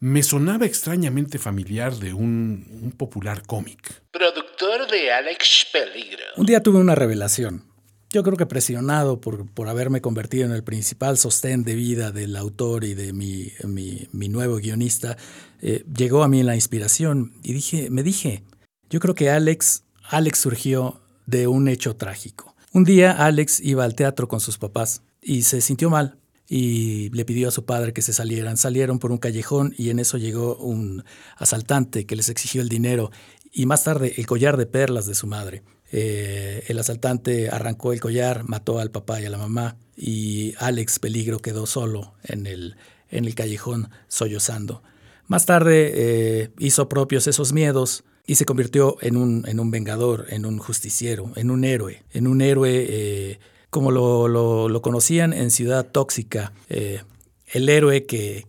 [0.00, 4.02] me sonaba extrañamente familiar de un, un popular cómic.
[4.12, 6.24] Productor de Alex Peligro.
[6.36, 7.67] Un día tuve una revelación.
[8.10, 12.36] Yo creo que presionado por, por, haberme convertido en el principal sostén de vida del
[12.36, 15.18] autor y de mi, mi, nuevo guionista,
[15.60, 18.44] eh, llegó a mí la inspiración y dije, me dije,
[18.88, 22.54] yo creo que Alex, Alex surgió de un hecho trágico.
[22.72, 26.16] Un día Alex iba al teatro con sus papás y se sintió mal
[26.48, 28.56] y le pidió a su padre que se salieran.
[28.56, 31.04] Salieron por un callejón y en eso llegó un
[31.36, 33.10] asaltante que les exigió el dinero
[33.52, 35.62] y más tarde el collar de perlas de su madre.
[35.90, 40.98] Eh, el asaltante arrancó el collar, mató al papá y a la mamá y Alex
[40.98, 42.76] Peligro quedó solo en el,
[43.10, 44.82] en el callejón sollozando.
[45.26, 50.26] Más tarde eh, hizo propios esos miedos y se convirtió en un, en un vengador,
[50.28, 55.50] en un justiciero, en un héroe, en un héroe eh, como lo, lo, conocían en
[55.50, 58.46] Ciudad Tóxica, el héroe que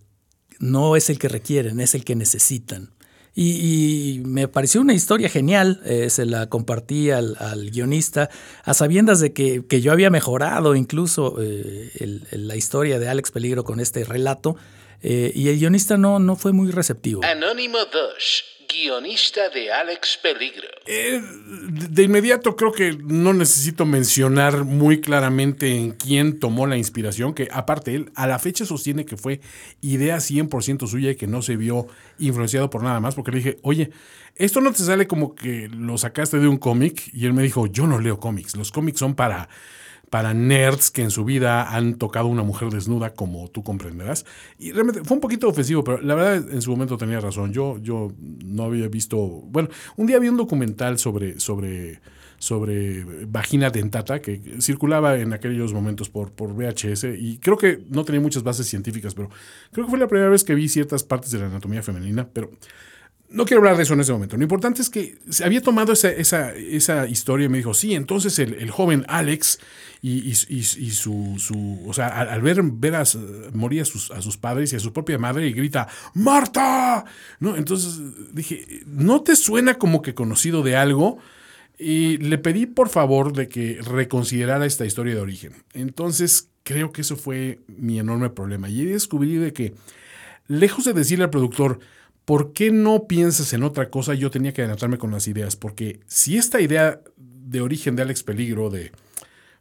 [0.59, 2.91] no es el que requieren, es el que necesitan.
[3.35, 8.29] Y, me pareció una historia genial, eh, se la compartí al, al, guionista,
[8.63, 11.91] a sabiendas de que, que yo había mejorado incluso eh,
[12.31, 14.57] la historia de Alex Peligro con este relato,
[15.01, 17.23] eh, y el guionista no, no fue muy receptivo.
[17.23, 20.67] Anónimo 2 guionista de Alex Peligro.
[20.85, 27.33] Eh, de inmediato creo que no necesito mencionar muy claramente en quién tomó la inspiración,
[27.33, 29.41] que aparte él a la fecha sostiene que fue
[29.81, 31.87] idea 100% suya y que no se vio
[32.19, 33.89] influenciado por nada más, porque le dije, oye,
[34.35, 37.67] esto no te sale como que lo sacaste de un cómic, y él me dijo,
[37.67, 39.49] yo no leo cómics, los cómics son para
[40.09, 44.25] para nerds que en su vida han tocado una mujer desnuda, como tú comprenderás.
[44.57, 47.53] Y realmente fue un poquito ofensivo, pero la verdad en su momento tenía razón.
[47.53, 49.17] Yo, yo no había visto.
[49.17, 51.39] Bueno, un día vi un documental sobre.
[51.39, 52.01] sobre
[52.41, 58.05] sobre vagina dentata que circulaba en aquellos momentos por, por VHS y creo que no
[58.05, 59.29] tenía muchas bases científicas, pero
[59.73, 62.49] creo que fue la primera vez que vi ciertas partes de la anatomía femenina, pero
[63.31, 64.37] no quiero hablar de eso en ese momento.
[64.37, 68.39] Lo importante es que se había tomado esa, esa, historia y me dijo, sí, entonces
[68.39, 69.59] el, el joven Alex
[70.01, 73.03] y, y, su, su, o sea, al, ver, a,
[73.53, 77.05] morir a sus, a sus, padres y a su propia madre y grita, Marta,
[77.39, 77.55] ¿no?
[77.55, 77.99] Entonces
[78.33, 81.19] dije, ¿no te suena como que conocido de algo?
[81.77, 85.53] Y le pedí por favor de que reconsiderara esta historia de origen.
[85.73, 88.69] Entonces creo que eso fue mi enorme problema.
[88.69, 89.75] Y descubrí de que,
[90.47, 91.79] lejos de decirle al productor,
[92.29, 94.13] ¿por qué no piensas en otra cosa?
[94.13, 98.21] Yo tenía que adelantarme con las ideas, porque si esta idea de origen de Alex
[98.21, 98.91] Peligro, de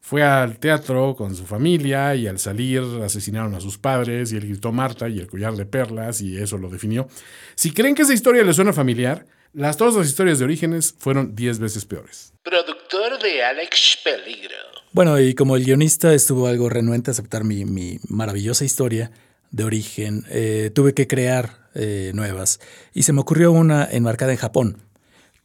[0.02, 4.46] fue al teatro con su familia y al salir asesinaron a sus padres y él
[4.46, 7.08] gritó Marta y el collar de perlas y eso lo definió.
[7.54, 11.34] Si creen que esa historia les suena familiar, las todas las historias de orígenes fueron
[11.34, 12.34] 10 veces peores.
[12.42, 14.56] Productor de Alex Peligro.
[14.92, 19.10] Bueno, y como el guionista estuvo algo renuente a aceptar mi, mi maravillosa historia
[19.50, 22.60] de origen, eh, tuve que crear eh, nuevas.
[22.94, 24.82] Y se me ocurrió una enmarcada en Japón,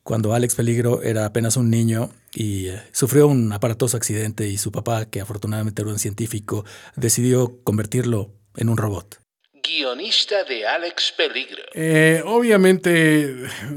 [0.04, 4.72] cuando Alex Peligro era apenas un niño y eh, sufrió un aparatoso accidente y su
[4.72, 9.20] papá, que afortunadamente era un científico, decidió convertirlo en un robot.
[9.66, 11.64] Guionista de Alex Peligro.
[11.74, 13.34] Eh, obviamente,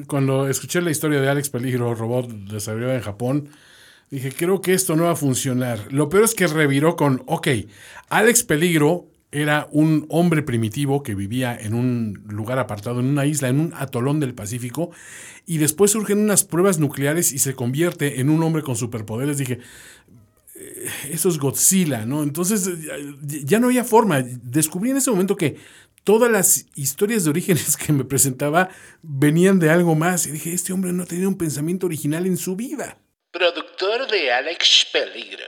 [0.09, 3.51] cuando escuché la historia de Alex Peligro, robot desarrollado en Japón,
[4.11, 5.93] dije, creo que esto no va a funcionar.
[5.93, 7.49] Lo peor es que reviró con, ok,
[8.09, 13.49] Alex Peligro era un hombre primitivo que vivía en un lugar apartado, en una isla,
[13.49, 14.91] en un atolón del Pacífico,
[15.47, 19.39] y después surgen unas pruebas nucleares y se convierte en un hombre con superpoderes.
[19.39, 19.61] Dije,
[20.55, 22.23] eh, eso es Godzilla, ¿no?
[22.23, 22.71] Entonces
[23.45, 24.23] ya no había forma.
[24.23, 25.57] Descubrí en ese momento que
[26.05, 28.71] todas las historias de orígenes que me presentaba
[29.03, 30.27] venían de algo más.
[30.27, 32.99] Y dije, este hombre no tenía un pensamiento original en su vida.
[33.33, 35.45] Productor de Alex Peligro.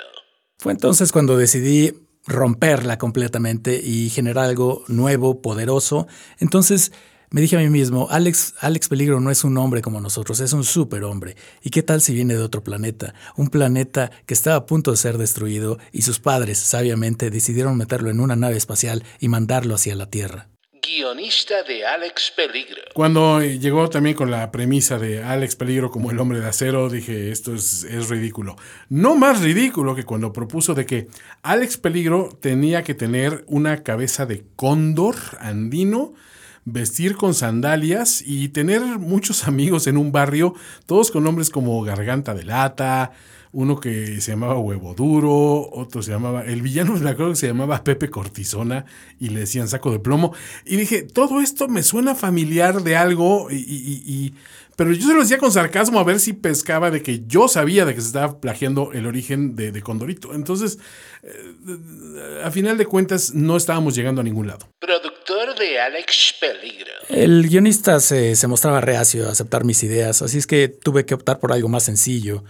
[0.59, 1.95] Fue entonces cuando decidí
[2.29, 6.07] romperla completamente y generar algo nuevo, poderoso.
[6.39, 6.93] Entonces
[7.31, 10.53] me dije a mí mismo, Alex, Alex Peligro no es un hombre como nosotros, es
[10.53, 11.37] un superhombre.
[11.63, 13.15] ¿Y qué tal si viene de otro planeta?
[13.37, 18.11] Un planeta que estaba a punto de ser destruido y sus padres, sabiamente, decidieron meterlo
[18.11, 20.49] en una nave espacial y mandarlo hacia la Tierra.
[20.89, 22.81] Guionista de Alex Peligro.
[22.95, 27.31] Cuando llegó también con la premisa de Alex Peligro como el hombre de acero, dije,
[27.31, 28.57] esto es, es ridículo.
[28.89, 31.09] No más ridículo que cuando propuso de que
[31.43, 36.15] Alex Peligro tenía que tener una cabeza de cóndor andino,
[36.65, 40.55] vestir con sandalias y tener muchos amigos en un barrio,
[40.87, 43.13] todos con nombres como Garganta de Lata,
[43.53, 47.47] uno que se llamaba Huevo Duro, otro se llamaba, el villano me acuerdo que se
[47.47, 48.85] llamaba Pepe Cortisona
[49.19, 50.35] y le decían saco de plomo.
[50.67, 54.35] Y dije, todo esto me suena familiar de algo, y, y- y-
[54.77, 57.85] pero yo se lo decía con sarcasmo a ver si pescaba de que yo sabía
[57.85, 60.33] de que se estaba plagiando el origen de, de Condorito.
[60.35, 60.79] Entonces,
[61.25, 64.69] eh, a final de cuentas, no estábamos llegando a ningún lado.
[64.79, 66.93] Productor de Alex Peligro.
[67.09, 71.15] El guionista se, se mostraba reacio a aceptar mis ideas, así es que tuve que
[71.15, 72.45] optar por algo más sencillo.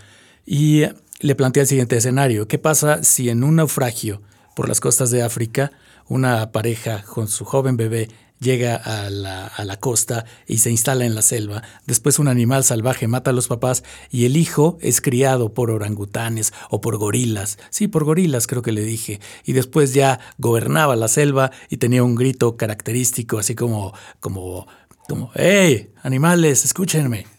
[0.50, 0.84] Y
[1.20, 2.48] le planteé el siguiente escenario.
[2.48, 4.22] ¿Qué pasa si en un naufragio
[4.56, 5.72] por las costas de África,
[6.08, 8.08] una pareja con su joven bebé
[8.40, 11.62] llega a la, a la costa y se instala en la selva?
[11.84, 16.54] Después un animal salvaje mata a los papás y el hijo es criado por orangutanes
[16.70, 17.58] o por gorilas.
[17.68, 19.20] Sí, por gorilas creo que le dije.
[19.44, 24.66] Y después ya gobernaba la selva y tenía un grito característico, así como, como,
[25.10, 27.37] como, ¡Hey, animales, escúchenme!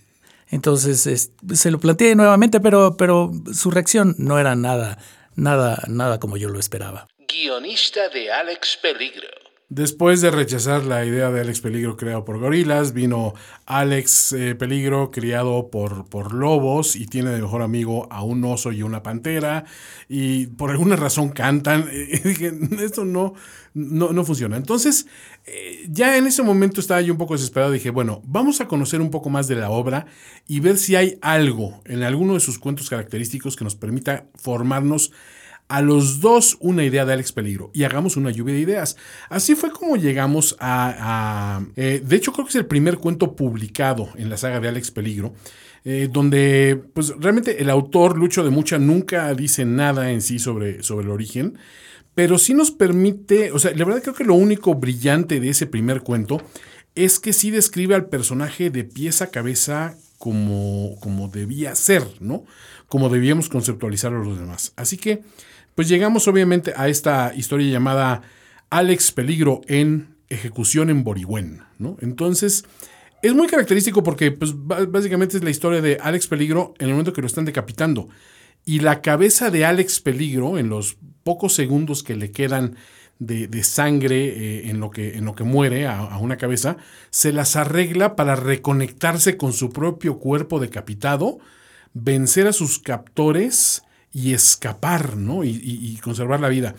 [0.49, 4.97] Entonces es- se lo planteé nuevamente, pero, pero su reacción no era nada,
[5.35, 7.07] nada, nada como yo lo esperaba.
[7.27, 9.27] Guionista de Alex Peligro.
[9.71, 13.35] Después de rechazar la idea de Alex Peligro creado por gorilas, vino
[13.67, 18.71] Alex eh, Peligro criado por, por lobos y tiene de mejor amigo a un oso
[18.71, 19.65] y una pantera
[20.07, 21.87] y por alguna razón cantan.
[22.23, 22.51] Dije,
[22.81, 23.35] esto no,
[23.75, 24.57] no, no funciona.
[24.57, 25.05] Entonces,
[25.45, 27.71] eh, ya en ese momento estaba yo un poco desesperado.
[27.71, 30.07] Dije, bueno, vamos a conocer un poco más de la obra
[30.47, 35.11] y ver si hay algo en alguno de sus cuentos característicos que nos permita formarnos
[35.69, 38.97] a los dos una idea de Alex Peligro y hagamos una lluvia de ideas.
[39.29, 40.95] Así fue como llegamos a...
[40.99, 44.67] a, eh, de hecho, creo que es el primer cuento publicado en la saga de
[44.67, 45.33] Alex Peligro.
[45.85, 50.83] eh, donde pues realmente el autor Lucho de Mucha nunca dice nada en sí sobre,
[50.83, 51.57] sobre el origen,
[52.15, 55.67] pero sí nos permite, o sea, la verdad creo que lo único brillante de ese
[55.67, 56.41] primer cuento
[56.95, 62.43] es que sí describe al personaje de pies a cabeza como, como debía ser, ¿no?
[62.87, 64.73] Como debíamos conceptualizarlo los demás.
[64.75, 65.21] Así que,
[65.79, 68.21] pues llegamos obviamente a esta historia llamada
[68.69, 71.95] Alex Peligro en ejecución en Borigüen, ¿no?
[72.01, 72.65] Entonces,
[73.21, 77.13] es muy característico porque, pues, básicamente es la historia de Alex Peligro en el momento
[77.13, 78.09] que lo están decapitando.
[78.65, 82.75] Y la cabeza de Alex Peligro, en los pocos segundos que le quedan
[83.19, 86.75] de, de sangre eh, en, lo que, en lo que muere a una cabeza,
[87.09, 91.39] se las arregla para reconectarse con su propio cuerpo decapitado,
[91.93, 95.43] vencer a sus captores y escapar, ¿no?
[95.43, 96.75] Y, conservar la vida.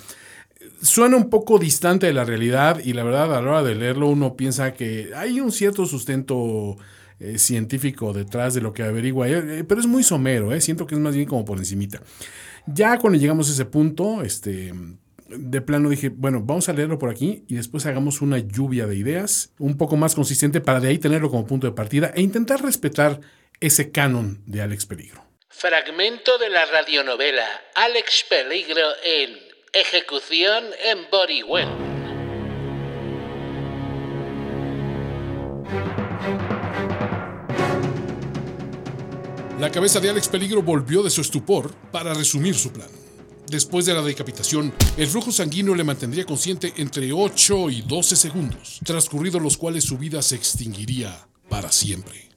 [0.82, 4.08] Suena un poco distante de la realidad y la verdad a la hora de leerlo
[4.08, 6.76] uno piensa que hay un cierto sustento
[7.18, 10.86] eh, científico detrás de lo que averigua, eh, eh, pero es muy somero, eh, siento
[10.86, 12.02] que es más bien como por encimita.
[12.66, 14.72] Ya cuando llegamos a ese punto, este,
[15.28, 18.96] de plano dije, bueno, vamos a leerlo por aquí y después hagamos una lluvia de
[18.96, 22.62] ideas un poco más consistente para de ahí tenerlo como punto de partida e intentar
[22.62, 23.20] respetar
[23.60, 25.29] ese canon de Alex Peligro.
[25.52, 29.36] Fragmento de la radionovela Alex Peligro en
[29.72, 31.68] Ejecución en Borigüen.
[39.58, 42.88] La cabeza de Alex Peligro volvió de su estupor para resumir su plan.
[43.48, 48.78] Después de la decapitación, el flujo sanguíneo le mantendría consciente entre 8 y 12 segundos,
[48.84, 52.28] transcurridos los cuales su vida se extinguiría para siempre.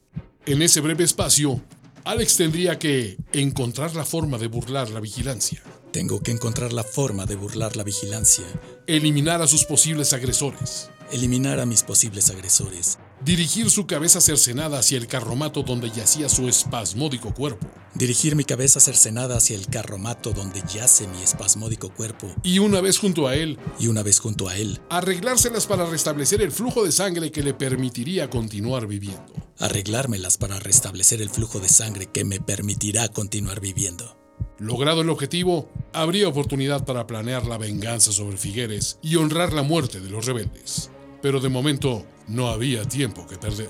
[0.48, 1.62] En ese breve espacio,
[2.06, 5.62] Alex tendría que encontrar la forma de burlar la vigilancia,
[5.94, 8.44] Tengo que encontrar la forma de burlar la vigilancia,
[8.88, 14.98] eliminar a sus posibles agresores, eliminar a mis posibles agresores, dirigir su cabeza cercenada hacia
[14.98, 20.64] el carromato donde yacía su espasmódico cuerpo, dirigir mi cabeza cercenada hacia el carromato donde
[20.74, 24.58] yace mi espasmódico cuerpo y una vez junto a él, y una vez junto a
[24.58, 29.34] él, arreglárselas para restablecer el flujo de sangre que le permitiría continuar viviendo.
[29.60, 34.18] arreglármelas para restablecer el flujo de sangre que me permitirá continuar viviendo.
[34.60, 40.00] Logrado el objetivo, habría oportunidad para planear la venganza sobre Figueres y honrar la muerte
[40.00, 40.90] de los rebeldes.
[41.22, 43.70] Pero de momento no había tiempo que perder.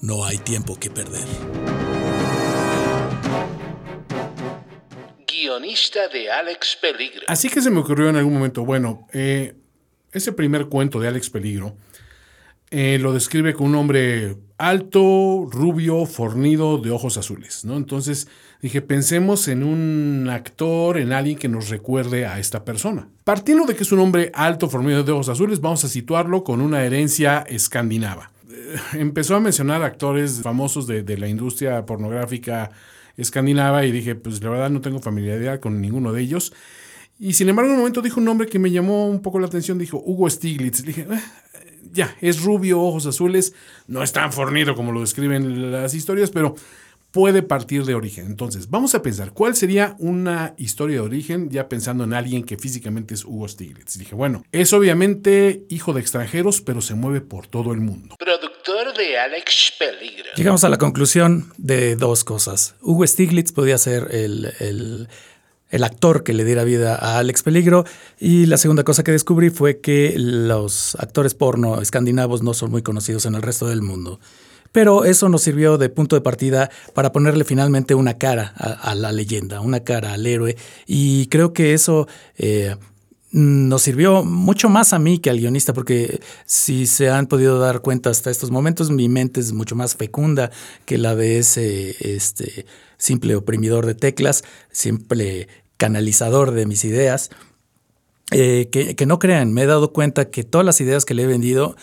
[0.00, 1.26] No hay tiempo que perder.
[5.42, 7.22] De Alex Peligro.
[7.26, 9.54] Así que se me ocurrió en algún momento, bueno, eh,
[10.12, 11.74] ese primer cuento de Alex Peligro
[12.70, 17.76] eh, lo describe con un hombre alto, rubio, fornido, de ojos azules, ¿no?
[17.76, 18.28] Entonces
[18.60, 23.08] dije, pensemos en un actor, en alguien que nos recuerde a esta persona.
[23.24, 26.60] Partiendo de que es un hombre alto, fornido, de ojos azules, vamos a situarlo con
[26.60, 28.30] una herencia escandinava.
[28.48, 32.70] Eh, empezó a mencionar actores famosos de la industria pornográfica
[33.16, 36.52] escandinava y dije, pues la verdad no tengo familiaridad con ninguno de ellos.
[37.18, 39.46] Y sin embargo, en un momento dijo un nombre que me llamó un poco la
[39.46, 40.82] atención, dijo Hugo Stiglitz.
[40.82, 41.20] dije, "Eh,
[41.92, 43.54] ya, es rubio, ojos azules,
[43.86, 46.54] no es tan fornido como lo describen las historias, pero
[47.12, 48.26] puede partir de origen.
[48.26, 52.56] Entonces, vamos a pensar, ¿cuál sería una historia de origen ya pensando en alguien que
[52.56, 53.98] físicamente es Hugo Stiglitz?
[53.98, 58.16] Dije, bueno, es obviamente hijo de extranjeros, pero se mueve por todo el mundo.
[58.96, 60.30] De Alex Peligro.
[60.36, 62.74] Llegamos a la conclusión de dos cosas.
[62.82, 65.08] Hugo Stiglitz podía ser el, el-
[65.70, 67.84] el actor que le diera vida a Alex Peligro
[68.20, 72.82] y la segunda cosa que descubrí fue que los actores porno escandinavos no son muy
[72.82, 74.20] conocidos en el resto del mundo.
[74.70, 78.94] Pero eso nos sirvió de punto de partida para ponerle finalmente una cara a, a
[78.94, 82.06] la leyenda, una cara al héroe y creo que eso...
[82.36, 82.76] eh,
[83.32, 87.80] nos sirvió mucho más a mí que al guionista, porque si se han podido dar
[87.80, 90.50] cuenta hasta estos momentos, mi mente es mucho más fecunda
[90.84, 92.66] que la de ese este,
[92.98, 97.30] simple oprimidor de teclas, simple canalizador de mis ideas.
[98.32, 101.26] Eh, que, no crean, me he dado cuenta que todas las ideas que le he
[101.26, 101.74] vendido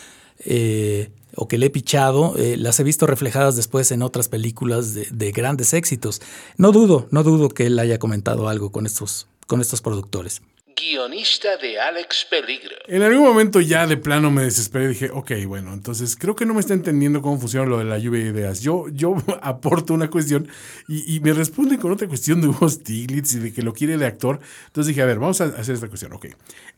[0.46, 4.94] eh, o que le he pichado, eh, las he visto reflejadas después en otras películas
[4.94, 6.22] de, de grandes éxitos.
[6.58, 10.42] No dudo, no dudo que él haya comentado algo con estos, con estos productores.
[10.80, 12.76] Guionista de Alex Peligro.
[12.88, 16.46] En algún momento ya de plano me desesperé y dije, ok, bueno, entonces creo que
[16.46, 18.62] no me está entendiendo cómo funciona lo de la lluvia de ideas.
[18.62, 20.48] Yo, yo aporto una cuestión
[20.88, 23.98] y, y me responde con otra cuestión de Hugo Stiglitz y de que lo quiere
[23.98, 24.40] de actor.
[24.68, 26.14] Entonces dije, a ver, vamos a hacer esta cuestión.
[26.14, 26.28] Ok,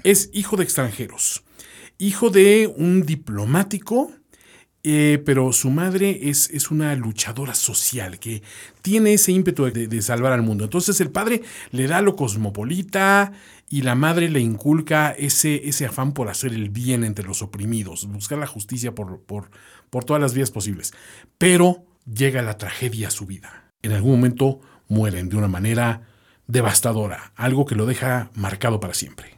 [0.04, 1.44] es hijo de extranjeros,
[1.98, 4.12] hijo de un diplomático.
[4.84, 8.42] Eh, pero su madre es, es una luchadora social que
[8.82, 10.64] tiene ese ímpetu de, de salvar al mundo.
[10.64, 13.32] Entonces el padre le da lo cosmopolita
[13.70, 18.06] y la madre le inculca ese, ese afán por hacer el bien entre los oprimidos,
[18.08, 19.50] buscar la justicia por, por,
[19.90, 20.94] por todas las vías posibles.
[21.38, 23.72] Pero llega la tragedia a su vida.
[23.82, 24.60] En algún momento
[24.90, 26.08] mueren de una manera
[26.48, 29.38] devastadora, algo que lo deja marcado para siempre.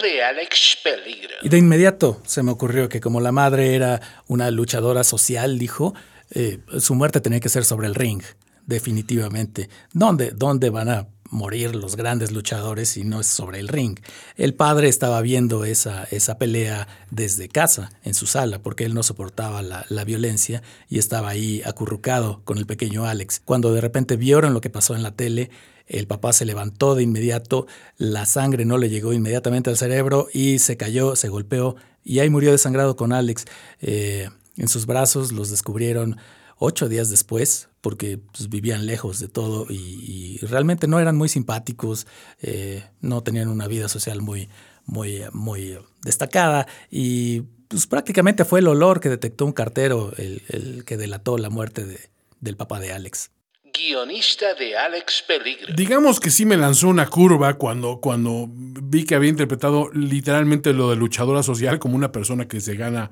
[0.00, 1.34] De Alex Peligro.
[1.42, 5.92] Y de inmediato se me ocurrió que como la madre era una luchadora social, dijo,
[6.30, 8.22] eh, su muerte tenía que ser sobre el ring,
[8.64, 9.68] definitivamente.
[9.92, 13.98] ¿Dónde, ¿Dónde van a morir los grandes luchadores si no es sobre el ring?
[14.36, 19.02] El padre estaba viendo esa, esa pelea desde casa, en su sala, porque él no
[19.02, 23.42] soportaba la, la violencia y estaba ahí acurrucado con el pequeño Alex.
[23.44, 25.50] Cuando de repente vieron lo que pasó en la tele,
[25.86, 27.66] el papá se levantó de inmediato,
[27.96, 32.30] la sangre no le llegó inmediatamente al cerebro y se cayó, se golpeó y ahí
[32.30, 33.44] murió desangrado con Alex.
[33.80, 36.16] Eh, en sus brazos los descubrieron
[36.58, 42.06] ocho días después porque pues, vivían lejos de todo y, realmente no eran muy simpáticos,
[42.40, 44.48] eh, no tenían una vida social muy,
[44.84, 50.96] muy, muy destacada y pues prácticamente fue el olor que detectó un cartero el, que
[50.96, 51.98] delató la muerte de,
[52.40, 53.30] del papá de Alex
[53.76, 55.74] guionista de Alex Peligro.
[55.74, 60.90] Digamos que sí me lanzó una curva cuando, cuando vi que había interpretado literalmente lo
[60.90, 63.10] de luchadora social como una persona que se gana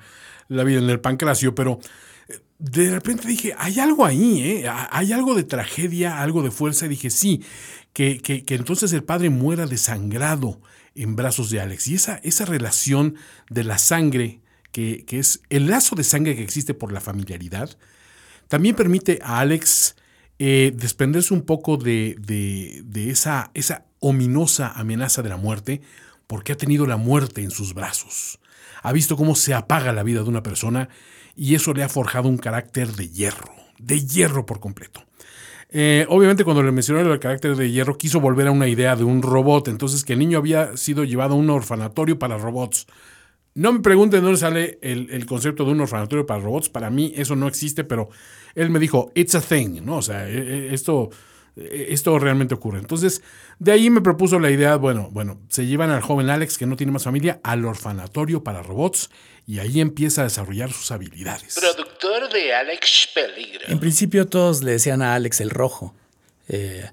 [0.48, 1.78] la vida en el pancracio, pero
[2.28, 4.70] eh, de repente dije, hay algo ahí, ¿eh?
[4.90, 7.42] hay algo de tragedia, algo de fuerza, y dije, sí,
[7.92, 10.60] que, que, que entonces el padre muera desangrado
[10.94, 11.88] en brazos de Alex.
[11.88, 13.16] Y esa, esa relación
[13.50, 14.40] de la sangre,
[14.72, 17.70] que, que es el lazo de sangre que existe por la familiaridad,
[18.48, 19.96] también permite a Alex
[20.38, 25.80] eh, desprenderse un poco de, de, esa, esa, ominosa amenaza de la muerte,
[26.26, 28.40] porque ha tenido la muerte en sus brazos.
[28.82, 30.88] Ha visto cómo se apaga la vida de una persona
[31.36, 35.04] y eso le ha forjado un carácter de hierro, de hierro por completo.
[35.70, 39.02] Eh, obviamente cuando le mencionó el carácter de hierro quiso volver a una idea de
[39.02, 42.86] un robot, entonces que el niño había sido llevado a un orfanatorio para robots.
[43.54, 46.68] No me pregunten dónde sale el, el, concepto de un orfanatorio para robots.
[46.68, 48.08] Para mí eso no existe, pero
[48.54, 49.98] él me dijo, it's a thing, ¿no?
[49.98, 51.10] O sea, esto,
[51.56, 52.78] esto realmente ocurre.
[52.80, 53.22] Entonces,
[53.58, 56.76] de ahí me propuso la idea, bueno, bueno, se llevan al joven Alex, que no
[56.76, 59.10] tiene más familia, al orfanatorio para robots
[59.46, 61.54] y ahí empieza a desarrollar sus habilidades.
[61.54, 63.66] Productor de Alex Peligro.
[63.68, 65.94] En principio todos le decían a Alex el rojo.
[66.48, 66.90] Eh,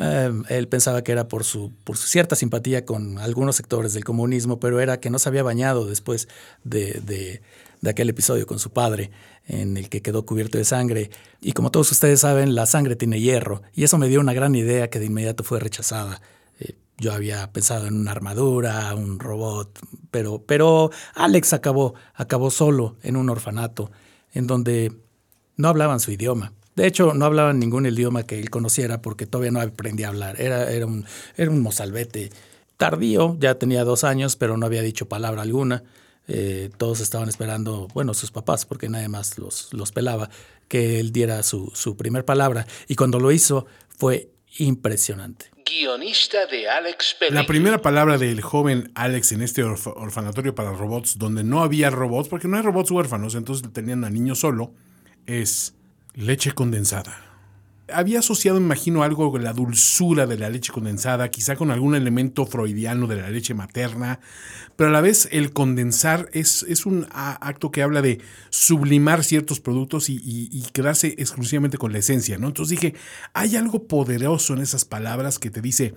[0.00, 4.80] eh, él pensaba que era por su, cierta simpatía con algunos sectores del comunismo, pero
[4.80, 6.28] era que no se había bañado después
[6.62, 7.42] de, de,
[7.80, 9.10] de, aquel episodio con su padre,
[9.46, 11.10] en el que quedó cubierto de sangre.
[11.40, 14.54] Y como todos ustedes saben, la sangre tiene hierro, y eso me dio una gran
[14.54, 16.20] idea que de inmediato fue rechazada.
[16.60, 19.80] Eh, yo había pensado en una armadura, un robot,
[20.12, 23.90] pero, pero Alex acabó, acabó solo en un orfanato,
[24.32, 24.92] en donde
[25.56, 26.52] no hablaban su idioma.
[26.78, 30.40] De hecho, no hablaban ningún idioma que él conociera porque todavía no aprendía a hablar.
[30.40, 31.04] Era, era, un,
[31.36, 32.30] era un mozalbete
[32.76, 35.82] tardío, ya tenía dos años, pero no había dicho palabra alguna.
[36.28, 40.30] Eh, todos estaban esperando, bueno, sus papás, porque nadie más los, los pelaba,
[40.68, 42.66] que él diera su, su primer palabra.
[42.86, 43.66] Y cuando lo hizo,
[43.96, 45.46] fue impresionante.
[45.64, 47.40] Guionista de Alex Peligro.
[47.40, 51.90] La primera palabra del joven Alex en este orf- orfanatorio para robots, donde no había
[51.90, 54.72] robots, porque no hay robots huérfanos, entonces tenían al niño solo,
[55.26, 55.74] es
[56.18, 57.16] leche condensada.
[57.90, 62.44] Había asociado, imagino, algo con la dulzura de la leche condensada, quizá con algún elemento
[62.44, 64.18] freudiano de la leche materna,
[64.76, 69.60] pero a la vez el condensar es, es un acto que habla de sublimar ciertos
[69.60, 72.48] productos y, y- y quedarse exclusivamente con la esencia, ¿no?
[72.48, 72.94] Entonces dije,
[73.32, 75.94] hay algo poderoso en esas palabras que te dice,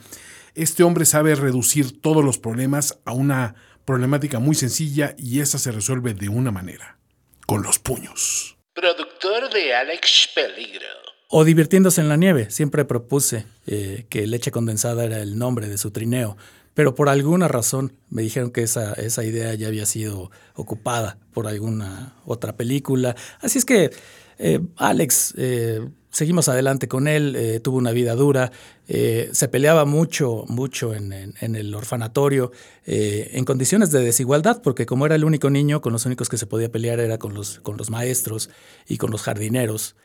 [0.56, 5.72] este hombre sabe reducir todos los problemas a una problemática muy sencilla y esa se
[5.72, 7.00] resuelve de una manera,
[7.48, 8.61] con los puños.
[8.82, 10.88] Productor de Alex Peligro.
[11.28, 12.50] O divirtiéndose en la nieve.
[12.50, 16.36] Siempre propuse eh, que leche condensada era el nombre de su trineo,
[16.74, 21.46] pero por alguna razón me dijeron que esa, esa idea ya había sido ocupada por
[21.46, 23.16] alguna otra película.
[23.40, 23.92] Así es que
[24.42, 28.52] eh, Alex, eh, seguimos adelante con él, eh, tuvo una vida dura,
[28.88, 32.52] eh, se peleaba mucho, mucho en, el orfanatorio,
[32.86, 36.48] en condiciones de desigualdad, porque como era el único niño, con los únicos que se
[36.48, 38.50] podía pelear era con los, con los maestros
[38.88, 39.96] y con los jardineros.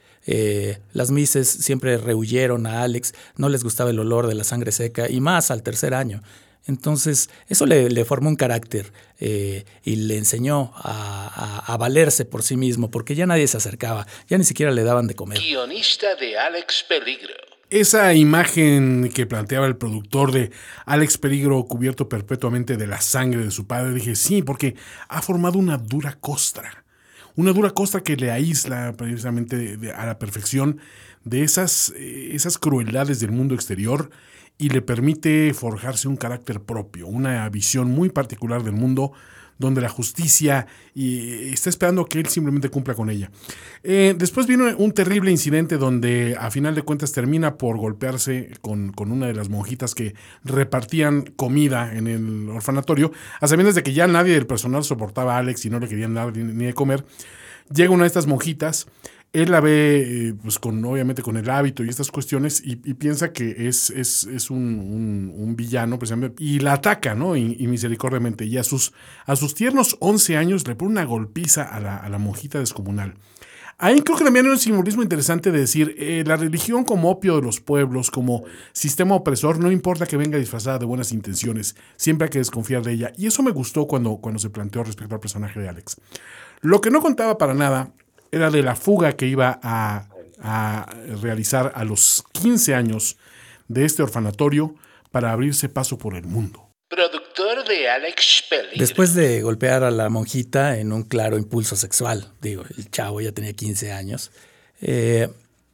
[0.93, 5.09] Las Mises siempre rehuyeron a Alex, no les gustaba el olor de la sangre seca
[5.09, 6.23] y más al tercer año.
[6.67, 12.25] Entonces, eso le, le formó un carácter eh, y le enseñó a, a- a valerse
[12.25, 15.39] por sí mismo, porque ya nadie se acercaba, ya ni siquiera le daban de comer.
[15.39, 17.35] Guionista de Alex Peligro.
[17.71, 20.51] Esa imagen que planteaba el productor de
[20.85, 24.77] Alex Peligro cubierto perpetuamente de la sangre de su padre, dije, sí, porque
[25.09, 26.85] ha formado una dura costra.
[27.35, 30.79] Una dura costra que le aísla precisamente de- de- a la perfección
[31.25, 34.11] de esas, eh, esas crueldades del mundo exterior
[34.59, 39.13] y le permite forjarse un carácter propio, una visión muy particular del mundo
[39.59, 43.31] donde la justicia y está esperando que él simplemente cumpla con ella.
[43.83, 48.93] Eh, después vino un terrible incidente donde a final de cuentas termina por golpearse con,
[48.93, 53.95] con una de las monjitas que repartían comida en el orfanatorio, a sabiendas de que
[53.95, 56.75] ya nadie del personal soportaba a Alex y no le querían dar ni, ni de
[56.75, 57.05] comer.
[57.73, 58.87] Llega una de estas monjitas,
[59.33, 63.33] él la ve, eh, pues con, obviamente con el hábito y estas cuestiones, y, piensa
[63.33, 67.37] que es, es, es un, un- un villano, precisamente, y la ataca, ¿no?
[67.37, 68.47] Y, y misericordiamente.
[68.47, 68.93] Y a sus,
[69.27, 73.15] a sus tiernos 11 años le pone una golpiza a la, a la monjita descomunal.
[73.79, 77.37] Ahí creo que también hay un simbolismo interesante de decir, eh, la religión como opio
[77.37, 82.25] de los pueblos, como sistema opresor, no importa que venga disfrazada de buenas intenciones, siempre
[82.25, 83.13] hay que desconfiar de ella.
[83.19, 86.01] Y eso me gustó cuando, cuando se planteó respecto al personaje de Alex.
[86.63, 87.93] Lo que no contaba para nada
[88.33, 90.09] era de la fuga que iba a,
[90.41, 90.87] a
[91.23, 93.17] realizar a los 15 años
[93.69, 94.75] de este orfanatorio
[95.11, 96.69] para abrirse paso por el mundo.
[96.89, 98.79] Productor de Alex Peligro.
[98.79, 103.33] Después de golpear a la monjita en un claro impulso sexual, digo, el chavo ya
[103.33, 104.31] tenía 15 años,
[104.81, 105.29] eh,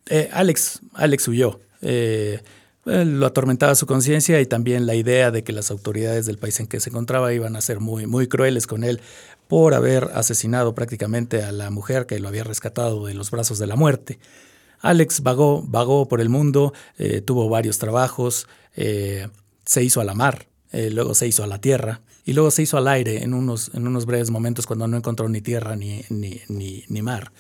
[0.09, 1.61] eh, Alex, Alex huyó.
[1.82, 2.40] Eh,
[2.84, 6.59] eh, lo atormentaba su conciencia y también la idea de que las autoridades del país
[6.59, 9.00] en que se encontraba iban a ser muy, muy crueles con él
[9.49, 13.66] por haber asesinado prácticamente a la mujer que lo había rescatado de los brazos de
[13.66, 14.18] la muerte.
[14.82, 19.28] Alex vagó, vagó por el mundo, eh, tuvo varios trabajos, eh,
[19.64, 22.62] se hizo a la mar, eh, luego se hizo a la tierra y luego se
[22.62, 26.03] hizo al aire en unos, en unos breves momentos cuando no encontró ni tierra ni,
[26.09, 27.32] ni, ni, mar.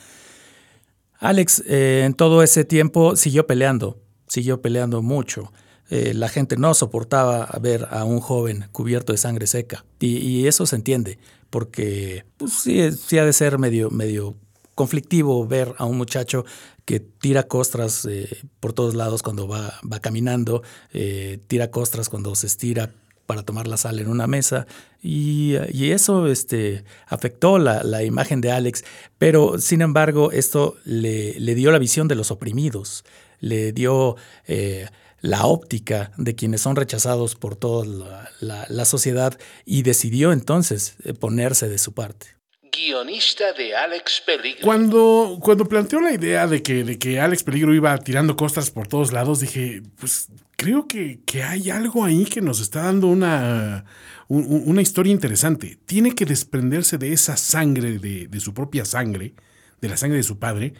[1.18, 3.98] Alex en todo ese tiempo siguió peleando,
[4.28, 5.52] siguió peleando mucho.
[5.88, 10.74] La gente no soportaba ver a un joven cubierto de sangre seca y eso se
[10.74, 11.18] entiende
[11.52, 14.36] porque pues, sí, sí ha de ser medio, medio
[14.74, 16.46] conflictivo ver a un muchacho
[16.86, 18.26] que tira costras eh,
[18.58, 20.62] por todos lados cuando va, va caminando,
[20.94, 22.90] eh, tira costras cuando se estira
[23.26, 24.66] para tomar la sal en una mesa.
[25.02, 28.82] Y, y eso este, afectó la, la, imagen de Alex,
[29.18, 33.04] pero sin embargo esto le, le dio la visión de los oprimidos,
[33.40, 34.86] le dio eh,
[35.22, 40.96] la óptica de quienes son rechazados por toda la, la, la sociedad y decidió entonces
[41.04, 42.42] eh, ponerse de su parte
[42.72, 44.62] guionista de Alex Peligro.
[44.62, 48.88] Cuando, cuando planteó la idea de que, de que Alex Peligro iba tirando costas por
[48.88, 53.84] todos lados, dije, pues creo que, que hay algo ahí que nos está dando una,
[54.28, 55.78] un, una historia interesante.
[55.84, 59.34] Tiene que desprenderse de esa sangre, de, de, su propia sangre,
[59.80, 60.72] de la sangre de su padre,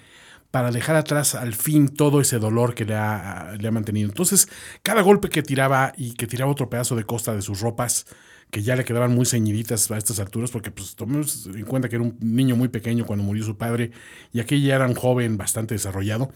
[0.52, 4.08] para dejar atrás al fin todo ese dolor que le ha, le ha mantenido.
[4.08, 4.48] Entonces,
[4.82, 8.06] cada golpe que tiraba y que tiraba otro pedazo de costa de sus ropas,
[8.50, 11.96] que ya le quedaban muy ceñiditas a estas alturas, porque pues tomemos en cuenta que
[11.96, 13.92] era un niño muy pequeño cuando murió su padre
[14.30, 16.30] y aquella ya era un joven bastante desarrollado,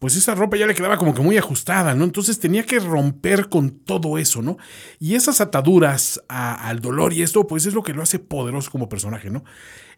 [0.00, 2.02] pues esa ropa ya le quedaba como que muy ajustada, ¿no?
[2.02, 4.56] Entonces tenía que romper con todo eso, ¿no?
[4.98, 8.88] Y esas ataduras al dolor y esto, pues es lo que lo hace poderoso como
[8.88, 9.44] personaje, ¿no?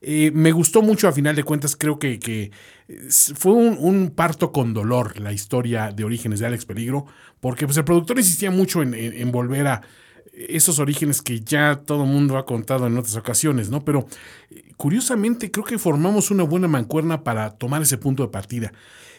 [0.01, 2.51] Eh, me gustó mucho, a final de cuentas, creo que, que
[3.35, 7.07] fue un, parto con dolor la historia de Orígenes de Alex Peligro,
[7.41, 9.83] porque pues el productor insistía mucho en, volver a
[10.33, 13.85] esos orígenes que ya todo el mundo ha contado en otras ocasiones, ¿no?
[13.85, 14.07] Pero
[14.51, 18.73] eh, curiosamente creo que formamos una buena mancuerna para tomar ese punto de partida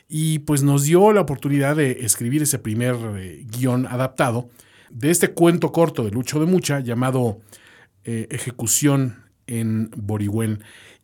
[0.08, 4.50] y pues nos dio la oportunidad de escribir ese primer eh, guion adaptado
[4.90, 7.40] de este cuento corto de Lucho de Mucha llamado
[8.04, 10.60] eh, Ejecución en Borihuel.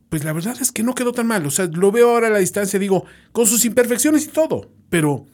[0.09, 2.31] Pues la verdad es que no quedó tan mal, o sea, lo veo ahora a
[2.31, 5.25] la distancia, digo, con sus imperfecciones y todo, pero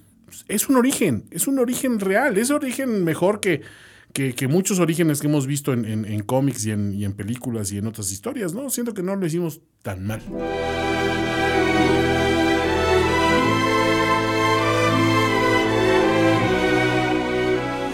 [0.48, 3.62] es un origen, es un origen real, es un origen mejor que,
[4.14, 7.88] que, muchos orígenes que hemos visto en, cómics y en, y en películas y en
[7.88, 8.70] otras historias, ¿no?
[8.70, 10.22] Siento que no lo hicimos tan mal.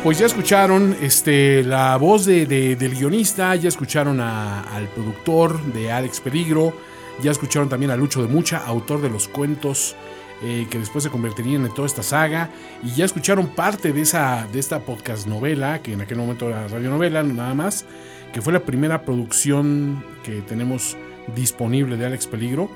[0.03, 6.19] Pues ya escucharon este, la voz de, del guionista, ya escucharon al productor de Alex
[6.19, 6.73] Peligro,
[7.21, 9.95] ya escucharon también a Lucho de Mucha, autor de los cuentos
[10.41, 12.49] eh, que después se convertirían en toda esta saga,
[12.83, 16.67] y ya escucharon parte de, esa, de esta podcast novela, que en aquel momento era
[16.67, 17.85] radionovela nada más,
[18.33, 20.97] que fue la primera producción que tenemos
[21.33, 22.69] disponible de Alex Peligro.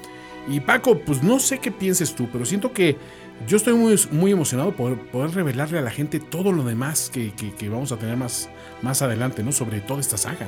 [0.47, 2.95] Y Paco, pues no sé qué pienses tú, pero siento que
[3.45, 7.31] yo estoy muy, muy emocionado por poder revelarle a la gente todo lo demás que,
[7.69, 8.49] vamos a tener más,
[8.81, 9.51] más adelante, ¿no?
[9.51, 10.47] Sobre toda esta saga,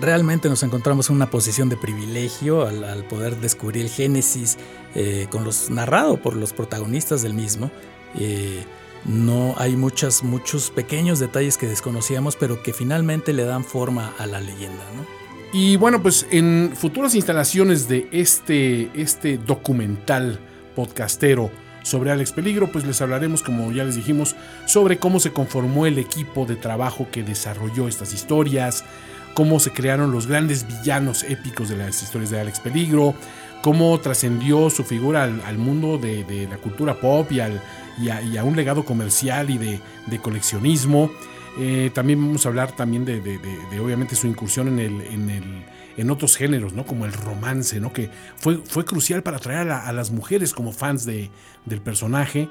[0.00, 4.56] Realmente nos encontramos en una posición de privilegio al, poder descubrir el Génesis
[4.94, 7.70] eh, con los narrado por los protagonistas del mismo.
[8.18, 8.64] Eh,
[9.04, 14.26] no hay muchas, muchos pequeños detalles que desconocíamos, pero que finalmente le dan forma a
[14.26, 15.04] la leyenda, ¿no?
[15.52, 20.40] Y bueno, pues en futuras instalaciones de este, este documental
[20.74, 21.50] podcastero
[21.82, 25.98] sobre Alex Peligro, pues les hablaremos, como ya les dijimos, sobre cómo se conformó el
[25.98, 28.84] equipo de trabajo que desarrolló estas historias,
[29.34, 33.14] cómo se crearon los grandes villanos épicos de las historias de Alex Peligro,
[33.62, 39.50] cómo trascendió su figura al, mundo de, la cultura pop y, a, un legado comercial
[39.50, 41.10] y de, coleccionismo.
[41.58, 43.18] Eh, también vamos a hablar también de,
[43.80, 45.64] obviamente su incursión en el
[45.96, 46.84] en otros géneros, ¿no?
[46.86, 47.92] Como el romance, ¿no?
[47.92, 51.30] Que fue, fue crucial para atraer a, las mujeres como fans de,
[51.64, 52.48] del personaje.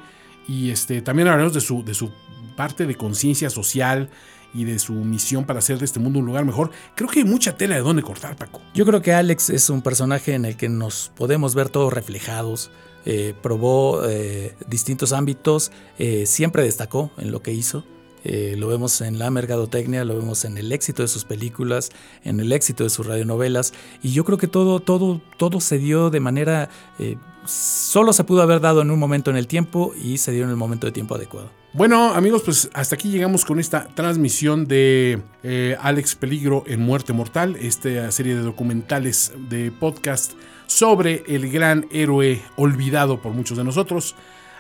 [0.47, 2.11] Y este, también hablaremos de su, de su
[2.55, 4.09] parte de conciencia social
[4.53, 6.71] y de su misión para hacer de este mundo un lugar mejor.
[6.95, 8.61] Creo que hay mucha tela de dónde cortar, Paco.
[8.73, 12.71] Yo creo que Alex es un personaje en el que nos podemos ver todos reflejados.
[13.05, 17.83] Eh, probó eh, distintos ámbitos, eh, siempre destacó en lo que hizo.
[18.23, 21.91] Eh, lo vemos en la mercadotecnia, lo vemos en el éxito de sus películas,
[22.23, 23.73] en el éxito de sus radionovelas.
[24.03, 26.69] Y yo creo que todo, todo, todo se dio de manera.
[26.99, 30.43] Eh, solo se pudo haber dado en un momento en el tiempo y se dio
[30.43, 31.49] en el momento de tiempo adecuado.
[31.73, 37.13] Bueno, amigos, pues hasta aquí llegamos con esta transmisión de eh, Alex Peligro en Muerte
[37.13, 40.33] Mortal, esta serie de documentales de podcast
[40.67, 44.15] sobre el gran héroe olvidado por muchos de nosotros.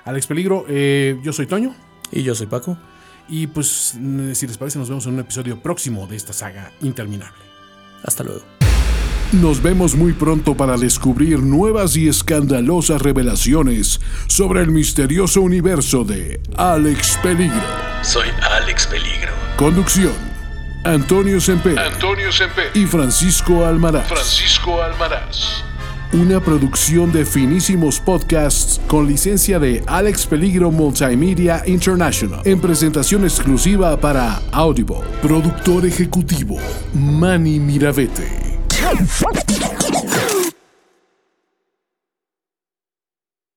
[0.05, 1.75] Alex Peligro, yo soy Toño.
[2.11, 2.77] Y yo soy Paco.
[3.31, 3.95] Y pues,
[4.33, 7.41] si les parece, nos vemos en un episodio próximo de esta saga interminable.
[8.03, 8.41] Hasta luego.
[9.31, 16.41] Nos vemos muy pronto para descubrir nuevas y escandalosas revelaciones sobre el misterioso universo de
[16.57, 17.55] Alex Peligro.
[18.03, 19.31] Soy Alex Peligro.
[19.55, 20.13] Conducción.
[20.83, 21.79] Antonio Semper.
[21.79, 22.71] Antonio Semper.
[22.73, 24.09] Y Francisco Almaraz.
[24.09, 25.63] Francisco Almaraz
[26.13, 33.97] una producción de finísimos podcasts con licencia de Alex Peligro Multimedia International, en presentación exclusiva
[33.99, 34.97] para Audible.
[35.21, 36.57] Productor ejecutivo,
[36.93, 38.27] Manny Miravete.